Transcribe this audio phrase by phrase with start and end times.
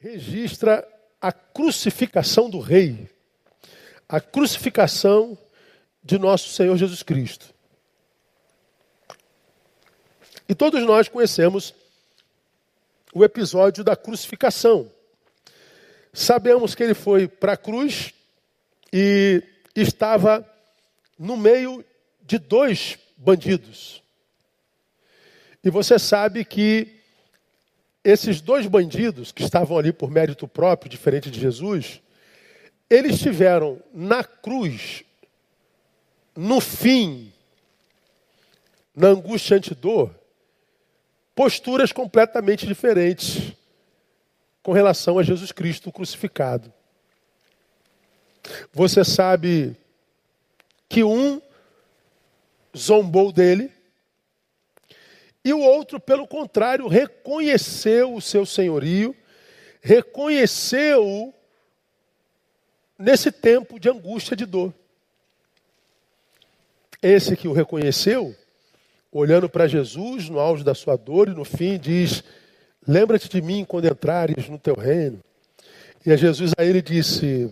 [0.00, 0.86] registra
[1.20, 3.08] a crucificação do rei,
[4.08, 5.38] a crucificação
[6.02, 7.54] de nosso Senhor Jesus Cristo.
[10.48, 11.74] E todos nós conhecemos
[13.14, 14.90] o episódio da crucificação.
[16.12, 18.14] Sabemos que ele foi para a cruz
[18.92, 19.42] e
[19.76, 20.48] estava
[21.18, 21.84] no meio
[22.22, 24.02] de dois bandidos.
[25.62, 26.99] E você sabe que
[28.02, 32.00] esses dois bandidos que estavam ali por mérito próprio, diferente de Jesus,
[32.88, 35.04] eles tiveram na cruz,
[36.34, 37.32] no fim,
[38.94, 40.10] na angústia antidor,
[41.34, 43.52] posturas completamente diferentes
[44.62, 46.72] com relação a Jesus Cristo crucificado.
[48.72, 49.76] Você sabe
[50.88, 51.40] que um
[52.76, 53.70] zombou dele
[55.44, 59.16] e o outro, pelo contrário, reconheceu o seu senhorio,
[59.80, 61.32] reconheceu
[62.98, 64.74] nesse tempo de angústia, de dor.
[67.02, 68.36] Esse que o reconheceu,
[69.10, 72.22] olhando para Jesus no auge da sua dor e no fim diz:
[72.86, 75.20] Lembra-te de mim quando entrares no teu reino.
[76.04, 77.50] E a Jesus a ele disse: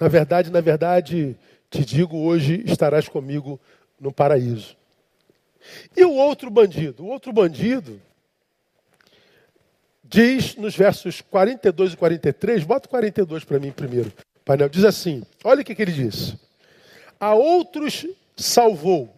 [0.00, 1.36] Na verdade, na verdade,
[1.68, 3.60] te digo hoje estarás comigo
[4.00, 4.74] no paraíso.
[5.96, 7.04] E o outro bandido?
[7.04, 8.00] O outro bandido
[10.12, 14.12] diz nos versos 42 e 43, bota 42 para mim primeiro,
[14.44, 16.36] painel, diz assim: olha o que, que ele diz.
[17.18, 19.14] A outros salvou,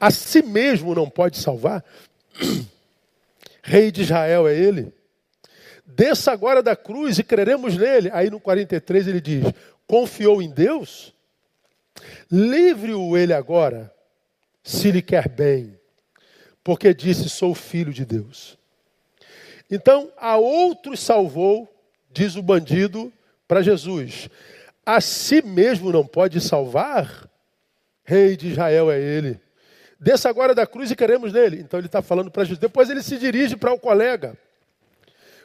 [0.00, 1.84] a si mesmo não pode salvar.
[3.62, 4.92] Rei de Israel é ele.
[5.84, 8.08] Desça agora da cruz e creremos nele.
[8.12, 9.44] Aí no 43 ele diz:
[9.86, 11.12] confiou em Deus?
[12.30, 13.92] Livre-o ele agora,
[14.62, 15.78] se lhe quer bem,
[16.62, 18.58] porque disse: Sou filho de Deus.
[19.70, 21.68] Então, a outros salvou,
[22.10, 23.12] diz o bandido
[23.46, 24.28] para Jesus:
[24.84, 27.28] A si mesmo não pode salvar?
[28.04, 29.38] Rei de Israel é ele.
[30.00, 31.60] Desça agora da cruz e queremos nele.
[31.60, 32.58] Então ele está falando para Jesus.
[32.58, 34.36] Depois ele se dirige para o colega.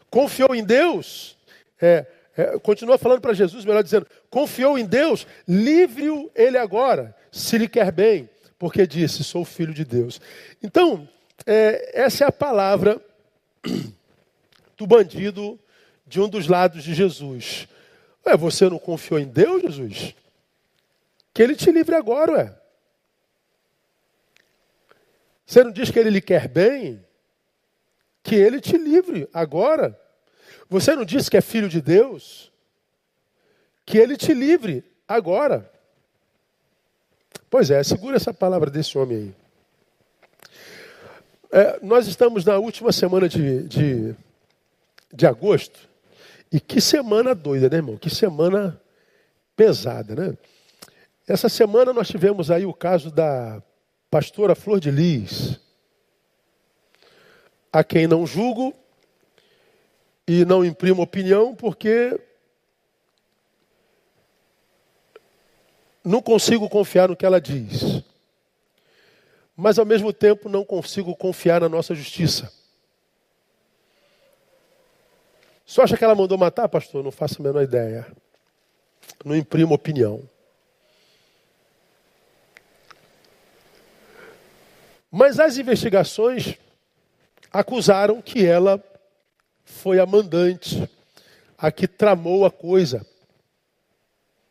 [0.10, 1.38] Confiou em Deus.
[1.82, 2.06] É,
[2.38, 7.68] é, continua falando para Jesus, melhor dizendo, confiou em Deus, livre-o ele agora, se lhe
[7.68, 8.30] quer bem,
[8.64, 10.22] porque disse, sou filho de Deus.
[10.64, 11.06] Então,
[11.46, 13.06] é, essa é a palavra
[14.78, 15.60] do bandido
[16.08, 17.68] de um dos lados de Jesus.
[18.26, 20.16] Ué, você não confiou em Deus, Jesus?
[21.34, 22.58] Que ele te livre agora, ué.
[25.46, 27.06] Você não diz que ele lhe quer bem?
[28.24, 30.00] Que ele te livre agora.
[30.70, 32.50] Você não disse que é filho de Deus?
[33.86, 35.70] Que ele te livre agora.
[37.54, 39.36] Pois é, segura essa palavra desse homem aí.
[41.52, 44.16] É, nós estamos na última semana de, de,
[45.14, 45.88] de agosto.
[46.52, 47.96] E que semana doida, né, irmão?
[47.96, 48.82] Que semana
[49.56, 50.36] pesada, né?
[51.28, 53.62] Essa semana nós tivemos aí o caso da
[54.10, 55.60] pastora Flor de Lis,
[57.72, 58.74] a quem não julgo,
[60.28, 62.20] e não imprimo opinião porque
[66.04, 68.04] não consigo confiar no que ela diz.
[69.56, 72.52] Mas ao mesmo tempo não consigo confiar na nossa justiça.
[75.66, 77.04] Só acha que ela mandou matar, pastor?
[77.04, 78.06] Não faço a menor ideia.
[79.24, 80.28] Não imprimo opinião.
[85.10, 86.58] Mas as investigações
[87.52, 88.84] acusaram que ela
[89.64, 90.90] foi a mandante,
[91.58, 93.06] a que tramou a coisa.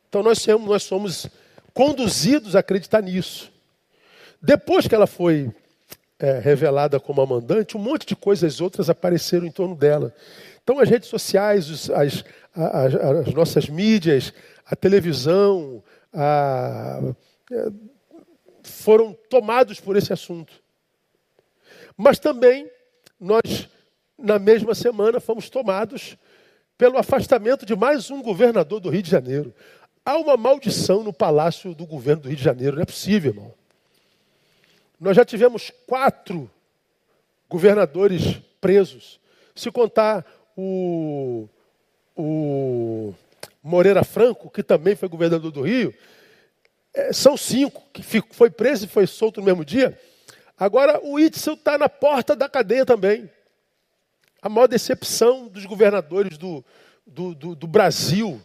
[0.08, 1.26] Então nós somos, nós somos
[1.74, 3.50] conduzidos a acreditar nisso.
[4.40, 5.50] Depois que ela foi
[6.18, 10.14] é, revelada como a mandante, um monte de coisas outras apareceram em torno dela.
[10.62, 12.24] Então as redes sociais, as,
[12.54, 14.32] as, as, nossas mídias,
[14.66, 15.82] a televisão,
[16.12, 17.00] a,
[17.50, 17.68] é,
[18.62, 20.52] foram tomados por esse assunto.
[21.96, 22.70] Mas também
[23.20, 23.68] nós
[24.22, 26.16] na mesma semana, fomos tomados
[26.78, 29.52] pelo afastamento de mais um governador do Rio de Janeiro.
[30.04, 33.54] Há uma maldição no palácio do governo do Rio de Janeiro, não é possível, irmão.
[34.98, 36.50] Nós já tivemos quatro
[37.48, 39.20] governadores presos.
[39.54, 40.24] Se contar
[40.56, 41.48] o,
[42.16, 43.14] o
[43.62, 45.94] Moreira Franco, que também foi governador do Rio,
[46.94, 49.98] é, são cinco, que foi preso e foi solto no mesmo dia.
[50.58, 53.30] Agora o Itzel está na porta da cadeia também
[54.42, 56.64] a maior decepção dos governadores do,
[57.06, 58.42] do, do, do Brasil,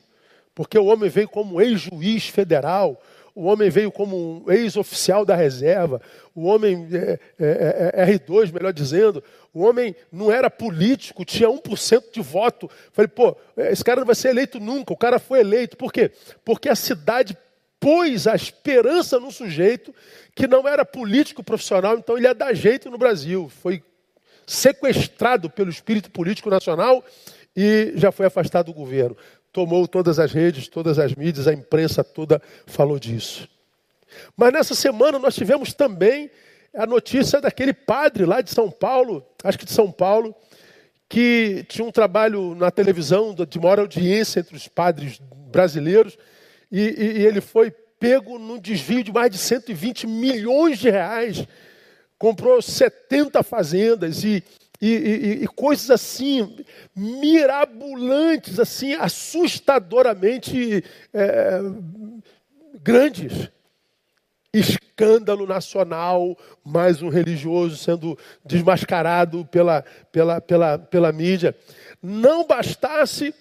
[0.57, 2.99] porque o homem veio como ex-juiz federal,
[3.35, 6.01] o homem veio como um ex-oficial da reserva,
[6.33, 9.23] o homem é, é, é, R2, melhor dizendo,
[9.53, 12.67] o homem não era político, tinha 1% de voto.
[12.91, 14.91] Falei, pô, esse cara não vai ser eleito nunca.
[14.91, 15.77] O cara foi eleito.
[15.77, 16.09] Por quê?
[16.43, 17.37] Porque a cidade
[17.79, 19.93] pôs a esperança no sujeito
[20.33, 23.47] que não era político profissional, então ele ia dar jeito no Brasil.
[23.61, 23.83] Foi
[24.47, 27.03] sequestrado pelo espírito político nacional
[27.57, 29.17] e já foi afastado do governo.
[29.57, 33.49] Tomou todas as redes, todas as mídias, a imprensa toda falou disso.
[34.35, 36.29] Mas nessa semana nós tivemos também
[36.75, 40.35] a notícia daquele padre lá de São Paulo, acho que de São Paulo,
[41.09, 45.19] que tinha um trabalho na televisão de maior audiência entre os padres
[45.51, 46.19] brasileiros,
[46.71, 51.47] e, e, e ele foi pego num desvio de mais de 120 milhões de reais,
[52.19, 54.43] comprou 70 fazendas e,
[54.81, 56.57] e, e, e, coisas assim,
[56.95, 60.83] mirabolantes, assim, assustadoramente
[61.13, 61.59] é,
[62.83, 63.49] grandes
[64.53, 71.55] escândalo nacional, mais um religioso sendo desmascarado pela, pela, pela, pela mídia.
[72.01, 73.33] Não bastasse,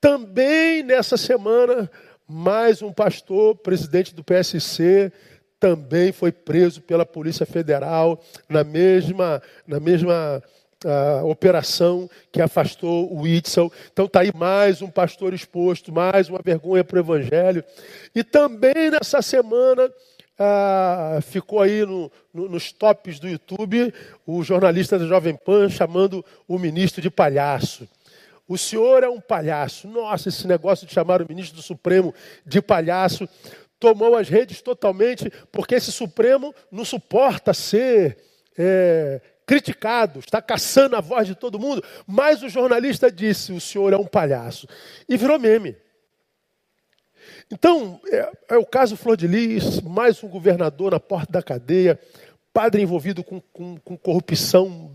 [0.00, 1.90] também nessa semana,
[2.26, 5.12] mais um pastor, presidente do PSC,
[5.58, 10.42] também foi preso pela Polícia Federal na mesma, na mesma
[10.84, 13.72] uh, operação que afastou o Itzel.
[13.92, 17.64] Então está aí mais um pastor exposto, mais uma vergonha para o Evangelho.
[18.14, 19.90] E também nessa semana
[20.42, 23.92] ah, ficou aí no, no, nos tops do YouTube
[24.26, 27.86] o jornalista da Jovem Pan chamando o ministro de palhaço.
[28.48, 29.86] O senhor é um palhaço.
[29.86, 32.14] Nossa, esse negócio de chamar o ministro do Supremo
[32.46, 33.28] de palhaço
[33.78, 38.16] tomou as redes totalmente, porque esse Supremo não suporta ser
[38.56, 41.82] é, criticado, está caçando a voz de todo mundo.
[42.06, 44.68] Mas o jornalista disse: o senhor é um palhaço.
[45.08, 45.76] E virou meme.
[47.50, 51.98] Então, é, é, o caso Flor de Lis, mais um governador na porta da cadeia,
[52.52, 54.92] padre envolvido com, com, com corrupção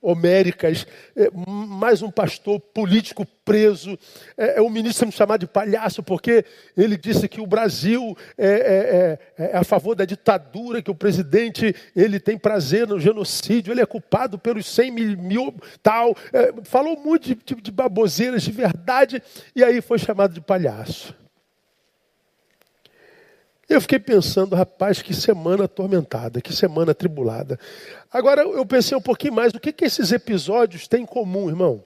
[0.00, 0.86] homéricas,
[1.16, 3.98] é, mais um pastor político preso,
[4.36, 6.44] é, é o ministro me chamar de palhaço porque
[6.76, 10.94] ele disse que o Brasil é, é, é, é, a favor da ditadura, que o
[10.94, 16.14] presidente ele tem prazer no genocídio, ele é culpado pelos 100 mil, mil tal,
[16.64, 19.22] falou muito de, de, de baboseiras de verdade
[19.54, 21.14] e aí foi chamado de palhaço.
[23.68, 27.58] Eu fiquei pensando, rapaz, que semana atormentada, que semana atribulada.
[28.12, 31.84] Agora eu pensei um pouquinho mais, o que, que esses episódios têm em comum, irmão?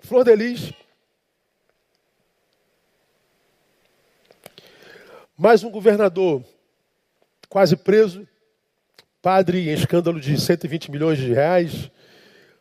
[0.00, 0.74] Flor de Lis,
[5.36, 6.44] mais um governador
[7.48, 8.28] quase preso,
[9.22, 11.90] padre em escândalo de 120 milhões de reais,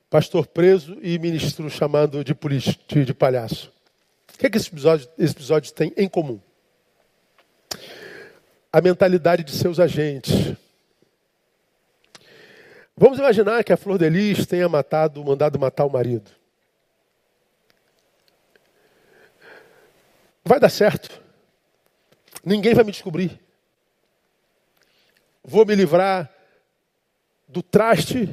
[0.09, 2.33] pastor preso e ministro chamado de,
[3.03, 3.73] de palhaço.
[4.33, 6.39] O que, é que esses, episódios, esses episódios têm em comum?
[8.71, 10.55] A mentalidade de seus agentes.
[12.95, 16.31] Vamos imaginar que a Flor de Lis tenha matado, mandado matar o marido.
[20.43, 21.21] Vai dar certo.
[22.43, 23.39] Ninguém vai me descobrir.
[25.43, 26.29] Vou me livrar
[27.47, 28.29] do traste.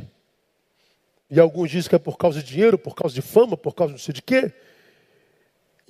[1.31, 3.93] E alguns dizem que é por causa de dinheiro, por causa de fama, por causa
[3.93, 4.53] não sei de quê.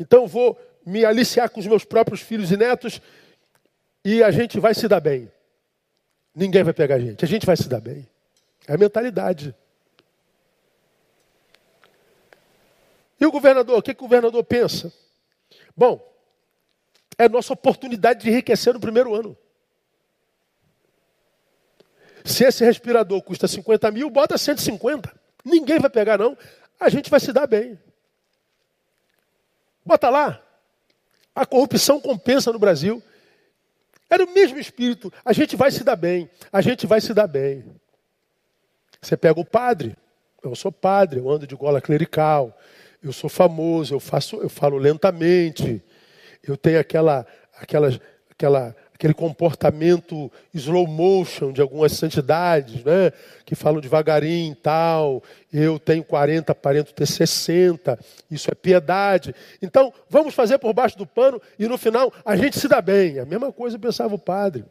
[0.00, 3.02] Então vou me aliciar com os meus próprios filhos e netos
[4.02, 5.30] e a gente vai se dar bem.
[6.34, 8.08] Ninguém vai pegar a gente, a gente vai se dar bem.
[8.66, 9.54] É a mentalidade.
[13.20, 14.90] E o governador, o que, que o governador pensa?
[15.76, 16.00] Bom,
[17.18, 19.36] é nossa oportunidade de enriquecer no primeiro ano.
[22.24, 25.12] Se esse respirador custa 50 mil, bota 150.
[25.44, 26.36] Ninguém vai pegar, não.
[26.78, 27.78] A gente vai se dar bem.
[29.84, 30.42] Bota lá.
[31.34, 33.02] A corrupção compensa no Brasil.
[34.08, 35.12] Era o mesmo espírito.
[35.24, 36.28] A gente vai se dar bem.
[36.52, 37.64] A gente vai se dar bem.
[39.00, 39.96] Você pega o padre.
[40.42, 42.56] Eu sou padre, eu ando de gola clerical.
[43.02, 45.82] Eu sou famoso, eu faço, eu falo lentamente.
[46.42, 53.10] Eu tenho aquela, aquela, aquela aquele comportamento slow motion de algumas santidades, né?
[53.46, 55.22] que falam devagarinho e tal.
[55.50, 57.98] Eu tenho 40, aparento ter 60.
[58.30, 59.34] Isso é piedade.
[59.62, 63.18] Então, vamos fazer por baixo do pano e no final a gente se dá bem.
[63.18, 64.66] A mesma coisa pensava o padre.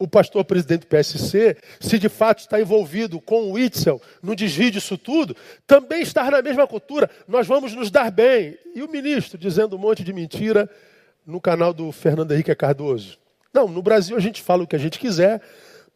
[0.00, 4.72] O pastor presidente do PSC, se de fato está envolvido com o Itzel no desvio
[4.72, 7.08] disso tudo, também está na mesma cultura.
[7.28, 8.58] Nós vamos nos dar bem.
[8.74, 10.68] E o ministro dizendo um monte de mentira
[11.26, 13.18] no canal do Fernando Henrique Cardoso.
[13.52, 15.40] Não, no Brasil a gente fala o que a gente quiser,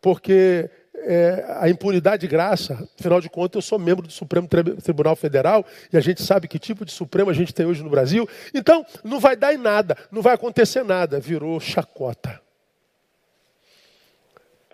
[0.00, 2.88] porque é, a impunidade de graça.
[2.98, 4.48] Afinal de contas, eu sou membro do Supremo
[4.82, 7.90] Tribunal Federal e a gente sabe que tipo de Supremo a gente tem hoje no
[7.90, 8.28] Brasil.
[8.54, 11.20] Então, não vai dar em nada, não vai acontecer nada.
[11.20, 12.40] Virou chacota.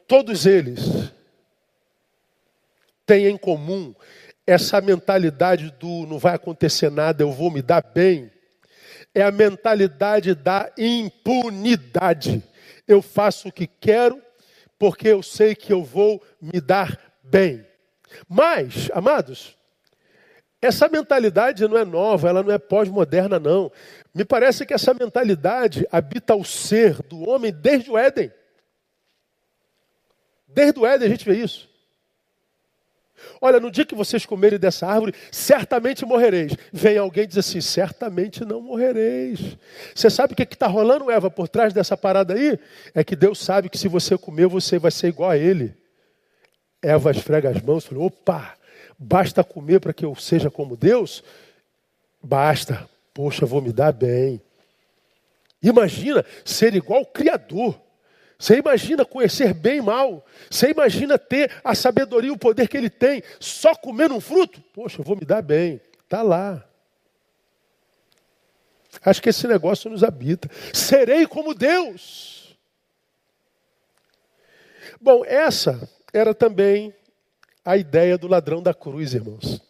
[0.06, 1.12] Todos eles
[3.06, 3.94] têm em comum
[4.47, 8.30] essa mentalidade do não vai acontecer nada, eu vou me dar bem.
[9.14, 12.42] É a mentalidade da impunidade.
[12.87, 14.23] Eu faço o que quero,
[14.78, 17.66] porque eu sei que eu vou me dar bem.
[18.28, 19.57] Mas, amados,
[20.61, 23.71] essa mentalidade não é nova, ela não é pós-moderna, não.
[24.14, 28.33] Me parece que essa mentalidade habita o ser do homem desde o Éden.
[30.47, 31.72] Desde o Éden a gente vê isso.
[33.41, 36.57] Olha, no dia que vocês comerem dessa árvore, certamente morrereis.
[36.73, 39.57] Vem alguém e diz assim: certamente não morrereis.
[39.95, 42.59] Você sabe o que é está rolando, Eva, por trás dessa parada aí?
[42.95, 45.75] É que Deus sabe que se você comer, você vai ser igual a Ele.
[46.81, 48.55] Eva esfrega as mãos e falou: opa,
[48.99, 51.23] basta comer para que eu seja como Deus?
[52.23, 52.88] Basta.
[53.14, 54.41] Poxa, vou me dar bem.
[55.62, 57.81] Imagina ser igual ao Criador.
[58.43, 60.27] Você imagina conhecer bem e mal?
[60.51, 64.61] Você imagina ter a sabedoria e o poder que ele tem só comendo um fruto?
[64.73, 65.81] Poxa, eu vou me dar bem.
[66.03, 66.69] Está lá.
[69.05, 70.51] Acho que esse negócio nos habita.
[70.75, 72.59] Serei como Deus.
[75.01, 76.93] Bom, essa era também
[77.65, 79.63] a ideia do ladrão da cruz, irmãos.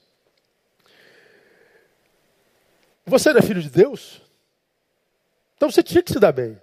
[3.05, 4.23] Você não é filho de Deus?
[5.59, 6.62] Então você tinha que se dar bem.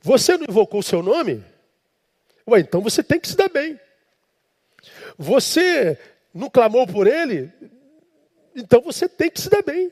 [0.00, 1.44] Você não invocou o seu nome?
[2.46, 3.78] Ué, então você tem que se dar bem.
[5.16, 5.98] Você
[6.32, 7.52] não clamou por ele?
[8.54, 9.90] Então você tem que se dar bem.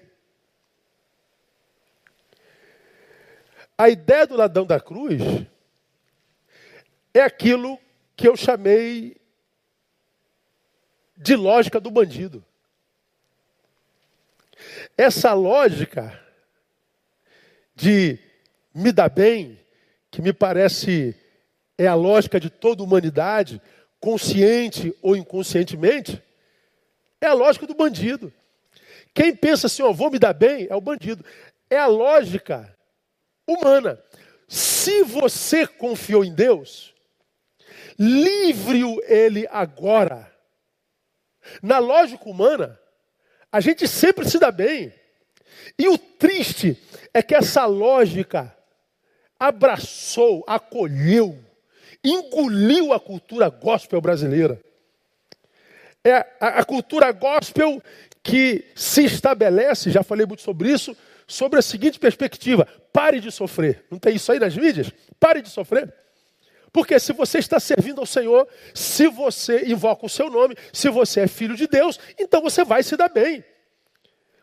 [3.77, 5.21] A ideia do ladrão da cruz
[7.13, 7.79] é aquilo
[8.15, 9.17] que eu chamei
[11.17, 12.45] de lógica do bandido.
[14.97, 16.21] Essa lógica
[17.75, 18.19] de
[18.75, 19.59] me dar bem,
[20.13, 21.17] que me parece
[21.79, 23.61] é a lógica de toda humanidade,
[23.99, 26.23] consciente ou inconscientemente,
[27.19, 28.31] é a lógica do bandido.
[29.15, 31.25] Quem pensa assim, ó, vou me dar bem, é o bandido.
[31.71, 32.77] É a lógica
[33.47, 33.99] humana.
[34.47, 36.95] Se você confiou em Deus,
[37.99, 40.31] livre-o ele agora.
[41.63, 42.79] Na lógica humana,
[43.51, 44.93] a gente sempre se dá bem.
[45.79, 46.77] E o triste
[47.15, 48.55] é que essa lógica
[49.43, 51.37] abraçou, acolheu,
[52.05, 54.61] engoliu a cultura gospel brasileira.
[56.05, 57.83] É a, a cultura gospel
[58.23, 60.97] que se estabelece, já falei muito sobre isso,
[61.27, 63.85] sobre a seguinte perspectiva: pare de sofrer.
[63.91, 64.93] Não tem isso aí nas mídias?
[65.19, 65.93] Pare de sofrer.
[66.73, 71.23] Porque se você está servindo ao Senhor, se você invoca o seu nome, se você
[71.23, 73.45] é filho de Deus, então você vai se dar bem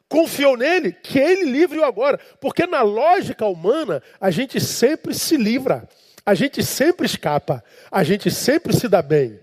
[0.10, 2.20] confiou nele, que ele livre-o agora.
[2.42, 5.88] Porque na lógica humana, a gente sempre se livra,
[6.26, 9.40] a gente sempre escapa, a gente sempre se dá bem.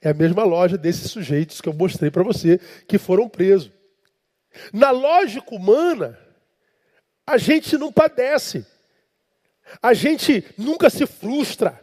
[0.00, 3.70] É a mesma lógica desses sujeitos que eu mostrei para você que foram presos.
[4.72, 6.18] Na lógica humana,
[7.26, 8.66] a gente não padece,
[9.80, 11.78] a gente nunca se frustra.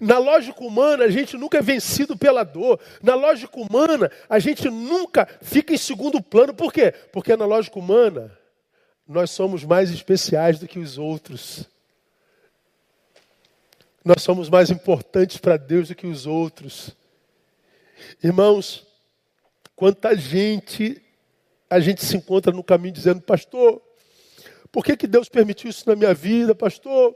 [0.00, 2.80] Na lógica humana, a gente nunca é vencido pela dor.
[3.02, 6.54] Na lógica humana, a gente nunca fica em segundo plano.
[6.54, 6.92] Por quê?
[7.12, 8.36] Porque na lógica humana,
[9.06, 11.68] nós somos mais especiais do que os outros.
[14.04, 16.96] Nós somos mais importantes para Deus do que os outros.
[18.22, 18.86] Irmãos,
[19.76, 21.00] quanta gente
[21.68, 23.82] a gente se encontra no caminho dizendo, pastor,
[24.70, 27.14] por que, que Deus permitiu isso na minha vida, pastor?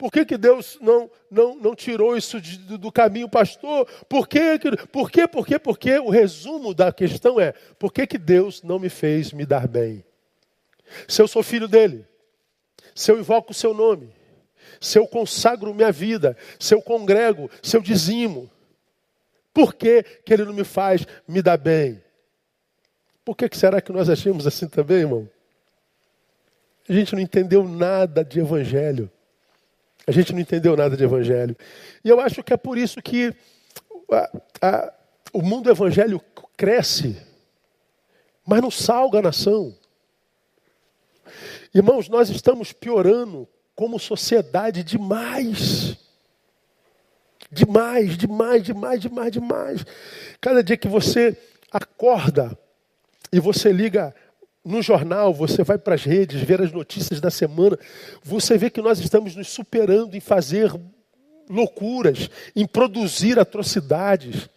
[0.00, 3.86] Por que, que Deus não, não, não tirou isso de, do caminho, pastor?
[4.08, 4.58] Por que,
[4.90, 5.98] por que, por que, por que?
[5.98, 10.02] O resumo da questão é: por que, que Deus não me fez me dar bem?
[11.06, 12.06] Se eu sou filho dele,
[12.94, 14.10] se eu invoco o seu nome,
[14.80, 18.50] se eu consagro minha vida, se eu congrego, se eu dizimo,
[19.52, 22.02] por que, que ele não me faz me dar bem?
[23.22, 25.28] Por que, que será que nós achamos assim também, irmão?
[26.88, 29.10] A gente não entendeu nada de evangelho.
[30.10, 31.56] A gente não entendeu nada de evangelho.
[32.04, 33.32] E eu acho que é por isso que
[34.10, 34.92] a, a,
[35.32, 37.16] o mundo evangélico cresce,
[38.44, 39.72] mas não salga a nação.
[41.72, 45.96] Irmãos, nós estamos piorando como sociedade demais.
[47.48, 49.86] Demais, demais, demais, demais, demais.
[50.40, 51.38] Cada dia que você
[51.70, 52.58] acorda
[53.32, 54.12] e você liga
[54.64, 57.78] no jornal, você vai para as redes ver as notícias da semana,
[58.22, 60.72] você vê que nós estamos nos superando em fazer
[61.48, 64.48] loucuras, em produzir atrocidades.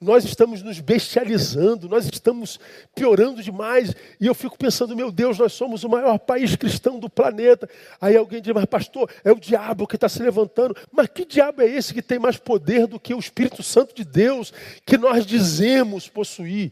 [0.00, 2.60] Nós estamos nos bestializando, nós estamos
[2.94, 3.94] piorando demais.
[4.20, 7.68] E eu fico pensando, meu Deus, nós somos o maior país cristão do planeta.
[7.98, 10.76] Aí alguém diz, mas pastor, é o diabo que está se levantando.
[10.92, 14.04] Mas que diabo é esse que tem mais poder do que o Espírito Santo de
[14.04, 14.52] Deus,
[14.84, 16.70] que nós dizemos possuir?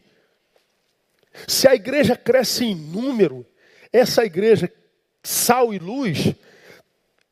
[1.47, 3.45] Se a igreja cresce em número,
[3.91, 4.71] essa igreja,
[5.23, 6.33] sal e luz,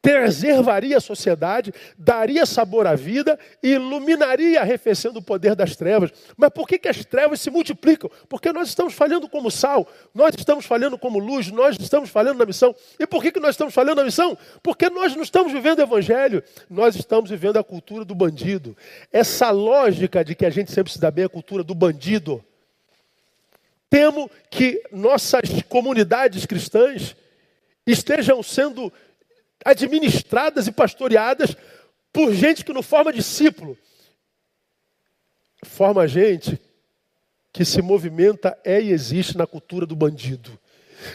[0.02, 6.12] preservaria a sociedade, daria sabor à vida e iluminaria arrefecendo o poder das trevas.
[6.36, 8.10] Mas por que, que as trevas se multiplicam?
[8.28, 12.46] Porque nós estamos falhando como sal, nós estamos falhando como luz, nós estamos falhando na
[12.46, 12.76] missão.
[13.00, 14.38] E por que, que nós estamos falhando na missão?
[14.64, 18.76] Porque nós não estamos vivendo o evangelho, nós estamos vivendo a cultura do bandido.
[19.12, 22.44] Essa lógica de que a gente sempre se dá bem é a cultura do bandido.
[23.92, 27.14] Temo que nossas comunidades cristãs
[27.86, 28.92] estejam sendo
[29.66, 31.58] administradas e pastoreadas
[32.14, 33.78] por gente que não forma discípulo.
[35.66, 36.58] Forma gente
[37.52, 40.58] que se movimenta, é e existe na cultura do bandido.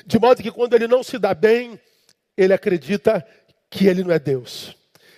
[0.05, 1.81] De modo que quando ele não se dá bem,
[2.37, 3.27] ele acredita
[3.71, 4.77] que ele não é Deus.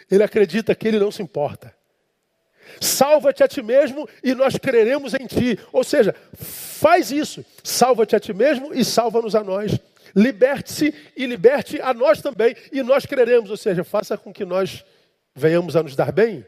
[0.09, 1.75] Ele acredita que ele não se importa.
[2.81, 5.59] Salva-te a ti mesmo e nós creremos em ti.
[5.73, 7.45] Ou seja, faz isso.
[7.63, 9.79] Salva-te a ti mesmo e salva-nos a nós.
[10.15, 12.57] Liberte-se e liberte a nós também.
[12.73, 14.85] E nós creremos, ou seja, faça com que nós
[15.35, 16.45] venhamos a nos dar bem,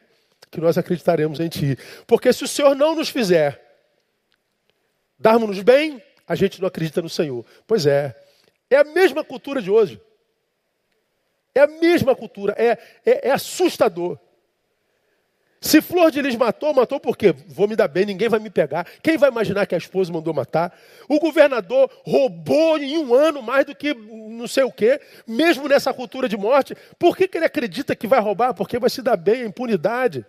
[0.51, 1.79] que nós acreditaremos em Ti.
[2.07, 3.61] Porque se o Senhor não nos fizer
[5.19, 7.45] darmos-nos bem, a gente não acredita no Senhor.
[7.67, 8.17] Pois é,
[8.71, 10.01] é a mesma cultura de hoje.
[11.55, 14.19] É a mesma cultura, é, é, é assustador.
[15.61, 17.35] Se Flor de Lis matou, matou por quê?
[17.47, 18.87] Vou me dar bem, ninguém vai me pegar.
[19.03, 20.75] Quem vai imaginar que a esposa mandou matar?
[21.07, 25.93] O governador roubou em um ano mais do que não sei o quê, mesmo nessa
[25.93, 26.75] cultura de morte.
[26.99, 28.55] Por que, que ele acredita que vai roubar?
[28.55, 30.25] Porque vai se dar bem, a impunidade.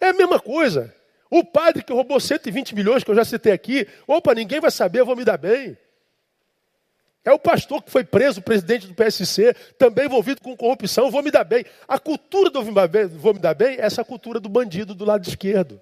[0.00, 0.94] É a mesma coisa.
[1.28, 5.00] O padre que roubou 120 milhões, que eu já citei aqui, opa, ninguém vai saber,
[5.00, 5.76] eu vou me dar bem.
[7.26, 11.30] É o pastor que foi preso, presidente do PSC, também envolvido com corrupção, vou me
[11.32, 11.64] dar bem.
[11.88, 15.80] A cultura do vou me dar bem é essa cultura do bandido do lado esquerdo.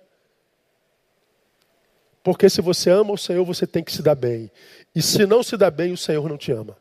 [2.23, 4.51] Porque se você ama o Senhor, você tem que se dar bem.
[4.95, 6.79] E se não se dá bem, o Senhor não te ama.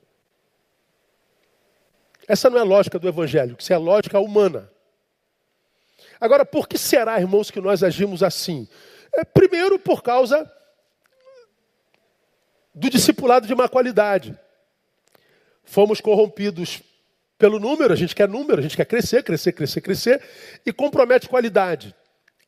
[2.25, 4.71] Essa não é a lógica do Evangelho, isso é a lógica humana.
[6.21, 8.65] Agora, por que será, irmãos, que nós agimos assim?
[9.11, 10.49] É, primeiro, por causa
[12.73, 14.39] do discipulado de má qualidade.
[15.63, 16.81] Fomos corrompidos
[17.37, 20.21] pelo número, a gente quer número, a gente quer crescer, crescer, crescer, crescer,
[20.65, 21.93] e compromete qualidade.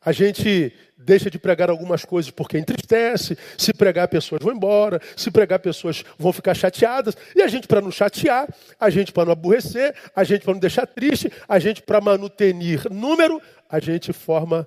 [0.00, 5.30] A gente deixa de pregar algumas coisas porque entristece, se pregar pessoas vão embora, se
[5.30, 8.48] pregar pessoas vão ficar chateadas, e a gente para não chatear,
[8.78, 12.88] a gente para não aborrecer, a gente para não deixar triste, a gente para manutenir
[12.90, 14.66] número, a gente forma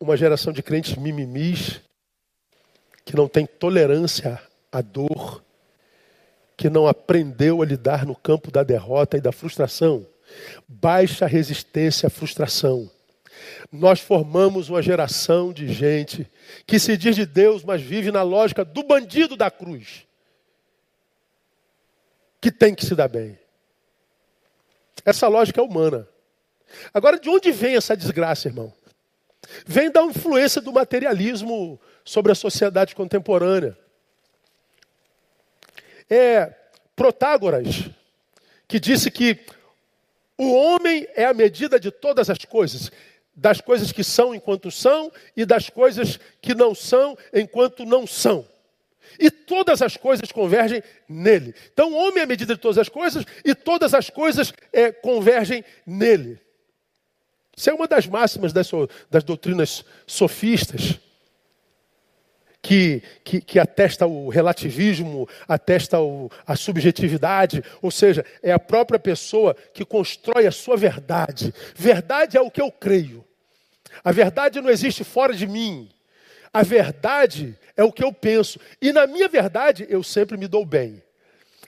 [0.00, 1.80] uma geração de crentes mimimis
[3.04, 4.40] que não tem tolerância
[4.72, 5.43] à dor,
[6.56, 10.06] que não aprendeu a lidar no campo da derrota e da frustração.
[10.66, 12.90] Baixa resistência à frustração.
[13.70, 16.30] Nós formamos uma geração de gente
[16.66, 20.06] que se diz de Deus, mas vive na lógica do bandido da cruz.
[22.40, 23.38] Que tem que se dar bem.
[25.04, 26.08] Essa lógica é humana.
[26.92, 28.72] Agora, de onde vem essa desgraça, irmão?
[29.66, 33.76] Vem da influência do materialismo sobre a sociedade contemporânea
[36.08, 36.52] é
[36.96, 37.90] Protágoras,
[38.68, 39.38] que disse que
[40.38, 42.90] o homem é a medida de todas as coisas,
[43.34, 48.46] das coisas que são enquanto são e das coisas que não são enquanto não são.
[49.18, 51.54] E todas as coisas convergem nele.
[51.72, 54.90] Então, o homem é a medida de todas as coisas e todas as coisas é,
[54.92, 56.40] convergem nele.
[57.56, 58.70] Isso é uma das máximas das,
[59.10, 60.98] das doutrinas sofistas
[62.64, 68.98] que, que, que atesta o relativismo, atesta o, a subjetividade, ou seja, é a própria
[68.98, 71.52] pessoa que constrói a sua verdade.
[71.76, 73.22] Verdade é o que eu creio.
[74.02, 75.90] A verdade não existe fora de mim.
[76.54, 78.58] A verdade é o que eu penso.
[78.80, 81.02] E na minha verdade eu sempre me dou bem.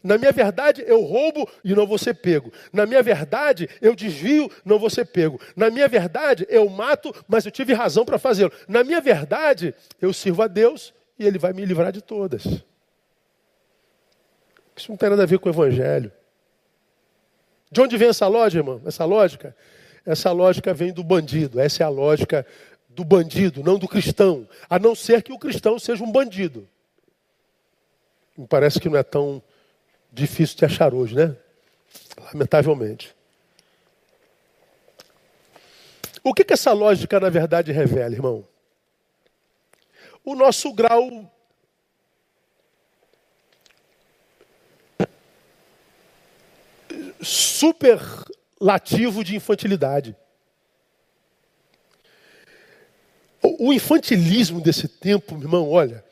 [0.02, 2.52] Na minha verdade, eu roubo e não vou ser pego.
[2.72, 5.40] Na minha verdade, eu desvio, não vou ser pego.
[5.54, 8.52] Na minha verdade, eu mato, mas eu tive razão para fazê-lo.
[8.68, 12.44] Na minha verdade, eu sirvo a Deus e Ele vai me livrar de todas.
[14.76, 16.12] Isso não tem nada a ver com o Evangelho.
[17.70, 18.80] De onde vem essa lógica, irmão?
[18.85, 19.56] Essa lógica?
[20.04, 21.59] Essa lógica vem do bandido.
[21.59, 22.46] Essa é a lógica
[22.88, 24.48] do bandido, não do cristão.
[24.68, 26.68] A não ser que o cristão seja um bandido.
[28.37, 29.42] Me parece que não é tão
[30.16, 31.37] difícil de achar hoje, né?
[32.33, 33.14] Lamentavelmente.
[36.24, 38.44] O que, que essa lógica, na verdade, revela, irmão?
[40.24, 41.31] O nosso grau
[47.22, 50.16] superlativo de infantilidade.
[53.42, 56.05] O infantilismo desse tempo, irmão, olha,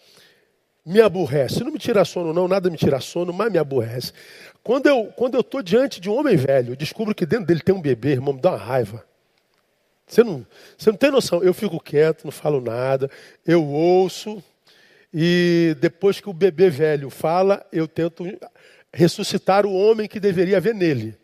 [0.85, 1.64] me aborrece.
[1.64, 4.12] Não me tira sono, não, nada me tira sono, mas me aborrece.
[4.62, 7.61] Quando eu quando eu estou diante de um homem velho, eu descubro que dentro dele
[7.61, 9.05] tem um bebê, irmão, me dá uma raiva.
[10.07, 11.42] Você não, você não tem noção.
[11.42, 13.11] Eu fico quieto, não falo nada,
[13.47, 14.42] eu ouço,
[15.12, 18.25] e depois que o bebê velho fala, eu tento
[18.92, 21.16] ressuscitar o homem que deveria haver nele.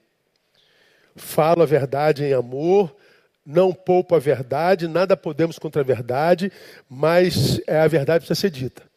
[1.16, 2.94] Falo a verdade em amor,
[3.44, 6.52] não poupo a verdade, nada podemos contra a verdade,
[6.88, 8.89] mas é a verdade precisa ser dita.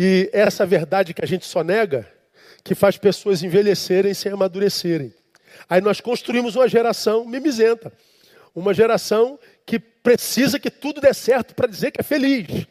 [0.00, 2.08] E essa verdade que a gente só nega,
[2.62, 5.12] que faz pessoas envelhecerem sem amadurecerem.
[5.68, 7.92] Aí nós construímos uma geração mimizenta,
[8.54, 12.64] uma geração que precisa que tudo dê certo para dizer que é feliz,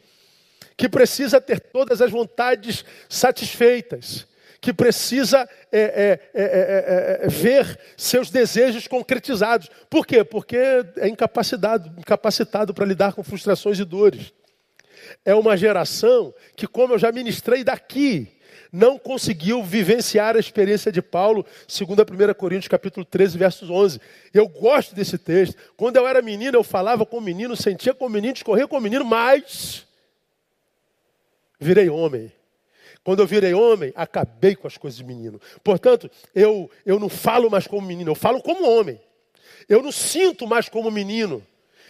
[0.74, 4.26] que precisa ter todas as vontades satisfeitas,
[4.58, 9.68] que precisa é é é, é, é, é, ver seus desejos concretizados.
[9.90, 10.24] Por quê?
[10.24, 10.56] Porque
[10.96, 14.32] é incapacitado, incapacitado para lidar com frustrações e dores.
[15.24, 18.28] É uma geração que, como eu já ministrei daqui,
[18.72, 24.00] não conseguiu vivenciar a experiência de Paulo, segundo a 1 Coríntios capítulo 13, versos 11.
[24.32, 25.56] Eu gosto desse texto.
[25.76, 28.76] Quando eu era menino, eu falava com o menino, sentia com o menino, discorria com
[28.76, 29.86] o menino, mas
[31.58, 32.32] virei homem.
[33.02, 35.40] Quando eu virei homem, acabei com as coisas de menino.
[35.64, 39.00] Portanto, eu, eu não falo mais como menino, eu falo como homem.
[39.68, 41.42] Eu não sinto mais como menino.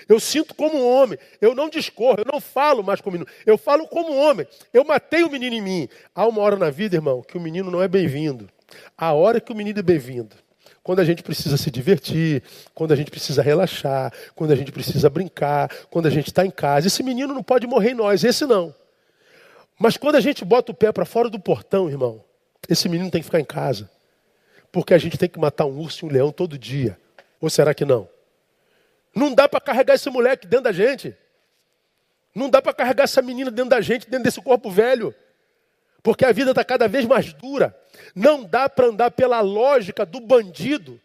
[0.06, 1.18] Eu sinto como homem.
[1.40, 3.30] Eu não discorro, eu não falo mais como menino.
[3.46, 4.46] Eu falo como homem.
[4.72, 5.88] Eu matei o menino em mim.
[6.14, 8.48] Há uma hora na vida, irmão, que o menino não é bem-vindo.
[8.96, 10.36] A hora que o menino é bem-vindo.
[10.82, 12.42] Quando a gente precisa se divertir,
[12.74, 16.50] quando a gente precisa relaxar, quando a gente precisa brincar, quando a gente está em
[16.50, 16.86] casa.
[16.86, 18.74] Esse menino não pode morrer em nós, esse não.
[19.78, 22.24] Mas quando a gente bota o pé para fora do portão, irmão,
[22.68, 23.90] esse menino tem que ficar em casa.
[24.72, 26.98] Porque a gente tem que matar um urso e um leão todo dia.
[27.40, 28.08] Ou será que não?
[29.18, 31.12] Não dá para carregar esse moleque dentro da gente.
[32.32, 35.12] Não dá para carregar essa menina dentro da gente, dentro desse corpo velho.
[36.04, 37.76] Porque a vida está cada vez mais dura.
[38.14, 41.00] Não dá para andar pela lógica do bandido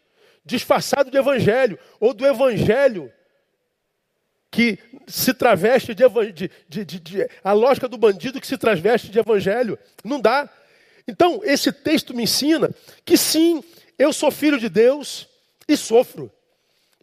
[0.45, 3.12] disfarçado de evangelho, ou do evangelho
[4.52, 9.17] que se traveste de, de, de, de, a lógica do bandido que se traveste de
[9.17, 9.80] evangelho.
[10.04, 10.47] Não dá.
[11.08, 12.69] Então, esse texto me ensina
[13.04, 13.63] que sim,
[13.97, 15.28] eu sou filho de Deus
[15.67, 16.32] e sofro.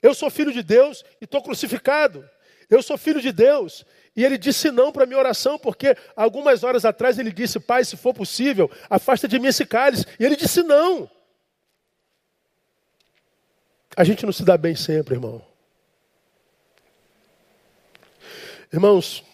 [0.03, 2.29] Eu sou filho de Deus e estou crucificado.
[2.69, 3.85] Eu sou filho de Deus.
[4.17, 7.97] E ele disse não para minha oração, porque algumas horas atrás ele disse, Pai, se
[7.97, 10.07] for possível, afasta de mim esse cálice.
[10.19, 11.11] E ele disse não.
[13.97, 15.43] A gente não se dá bem sempre, irmão.
[18.73, 19.25] Irmãos,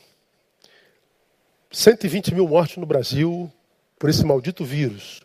[1.71, 3.53] 120 mil mortes no Brasil
[3.99, 5.21] por esse maldito vírus.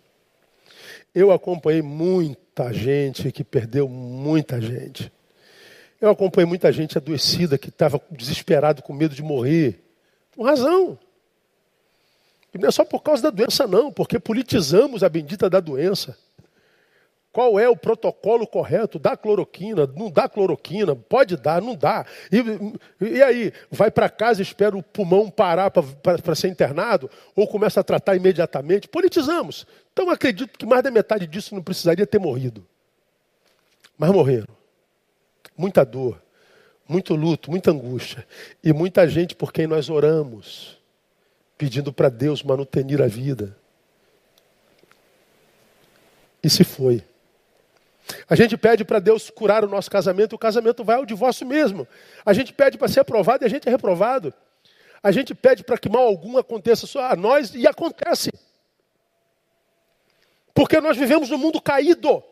[1.16, 5.12] Eu acompanhei muita gente que perdeu muita gente.
[6.02, 9.80] Eu acompanhei muita gente adoecida que estava desesperado com medo de morrer.
[10.36, 10.98] Com razão.
[12.54, 16.18] E não é só por causa da doença, não, porque politizamos a bendita da doença.
[17.32, 19.00] Qual é o protocolo correto?
[19.00, 22.06] Dá cloroquina, não dá cloroquina, pode dar, não dá.
[22.30, 27.10] E, e aí, vai para casa e espera o pulmão parar para ser internado?
[27.34, 28.90] Ou começa a tratar imediatamente?
[28.90, 29.66] Politizamos.
[29.94, 32.66] Então acredito que mais da metade disso não precisaria ter morrido.
[33.98, 34.61] Mas morreram.
[35.58, 36.22] Muita dor,
[36.88, 38.28] muito luto, muita angústia.
[38.64, 40.78] E muita gente por quem nós oramos,
[41.58, 43.56] pedindo para Deus manutenir a vida.
[46.44, 47.04] E se foi.
[48.28, 51.46] A gente pede para Deus curar o nosso casamento, e o casamento vai ao divórcio
[51.46, 51.88] mesmo.
[52.26, 54.34] A gente pede para ser aprovado e a gente é reprovado.
[55.04, 58.32] A gente pede para que mal algum aconteça só a nós e acontece.
[60.54, 62.24] Porque nós vivemos num mundo caído,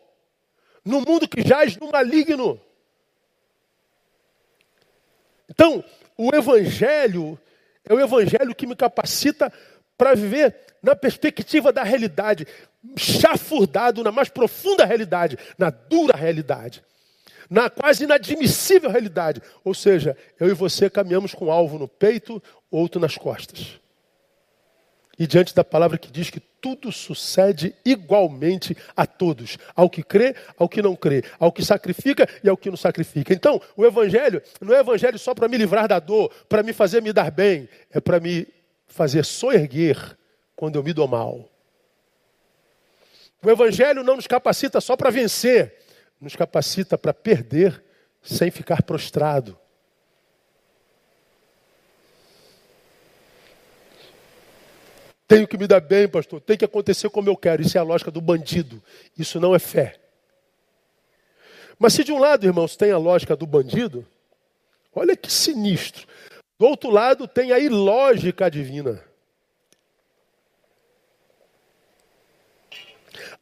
[0.84, 2.60] num mundo que jaz no maligno.
[5.60, 5.84] Então,
[6.16, 7.38] o Evangelho
[7.84, 9.52] é o Evangelho que me capacita
[9.94, 12.46] para viver na perspectiva da realidade,
[12.96, 16.82] chafurdado na mais profunda realidade, na dura realidade,
[17.50, 19.42] na quase inadmissível realidade.
[19.62, 23.78] Ou seja, eu e você caminhamos com um alvo no peito, outro nas costas.
[25.20, 30.34] E diante da palavra que diz que tudo sucede igualmente a todos, ao que crê,
[30.58, 33.34] ao que não crê, ao que sacrifica e ao que não sacrifica.
[33.34, 37.02] Então, o evangelho não é evangelho só para me livrar da dor, para me fazer
[37.02, 38.48] me dar bem, é para me
[38.88, 40.16] fazer soerguer
[40.56, 41.48] quando eu me dou mal.
[43.42, 45.74] O Evangelho não nos capacita só para vencer,
[46.20, 47.82] nos capacita para perder
[48.22, 49.58] sem ficar prostrado.
[55.30, 56.40] Tenho que me dar bem, pastor.
[56.40, 57.62] Tem que acontecer como eu quero.
[57.62, 58.82] Isso é a lógica do bandido.
[59.16, 59.96] Isso não é fé.
[61.78, 64.04] Mas se de um lado, irmãos, tem a lógica do bandido,
[64.92, 66.04] olha que sinistro.
[66.58, 69.04] Do outro lado tem a ilógica divina.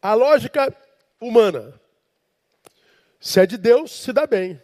[0.03, 0.71] A lógica
[1.19, 1.73] humana.
[3.19, 4.63] Se é de Deus, se dá bem.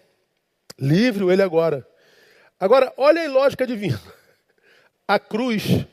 [0.79, 1.89] Livre ele agora.
[2.61, 4.01] Agora, olha a ilógica divina.
[5.09, 5.87] A cruz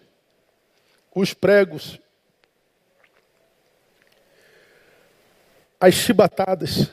[1.13, 1.99] os pregos,
[5.79, 6.91] as chibatadas,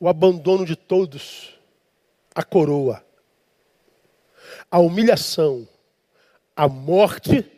[0.00, 1.58] o abandono de todos,
[2.34, 3.04] a coroa,
[4.70, 5.68] a humilhação,
[6.56, 7.50] a morte,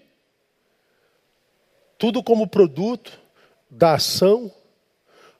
[1.97, 3.21] tudo como produto
[3.71, 4.53] da ação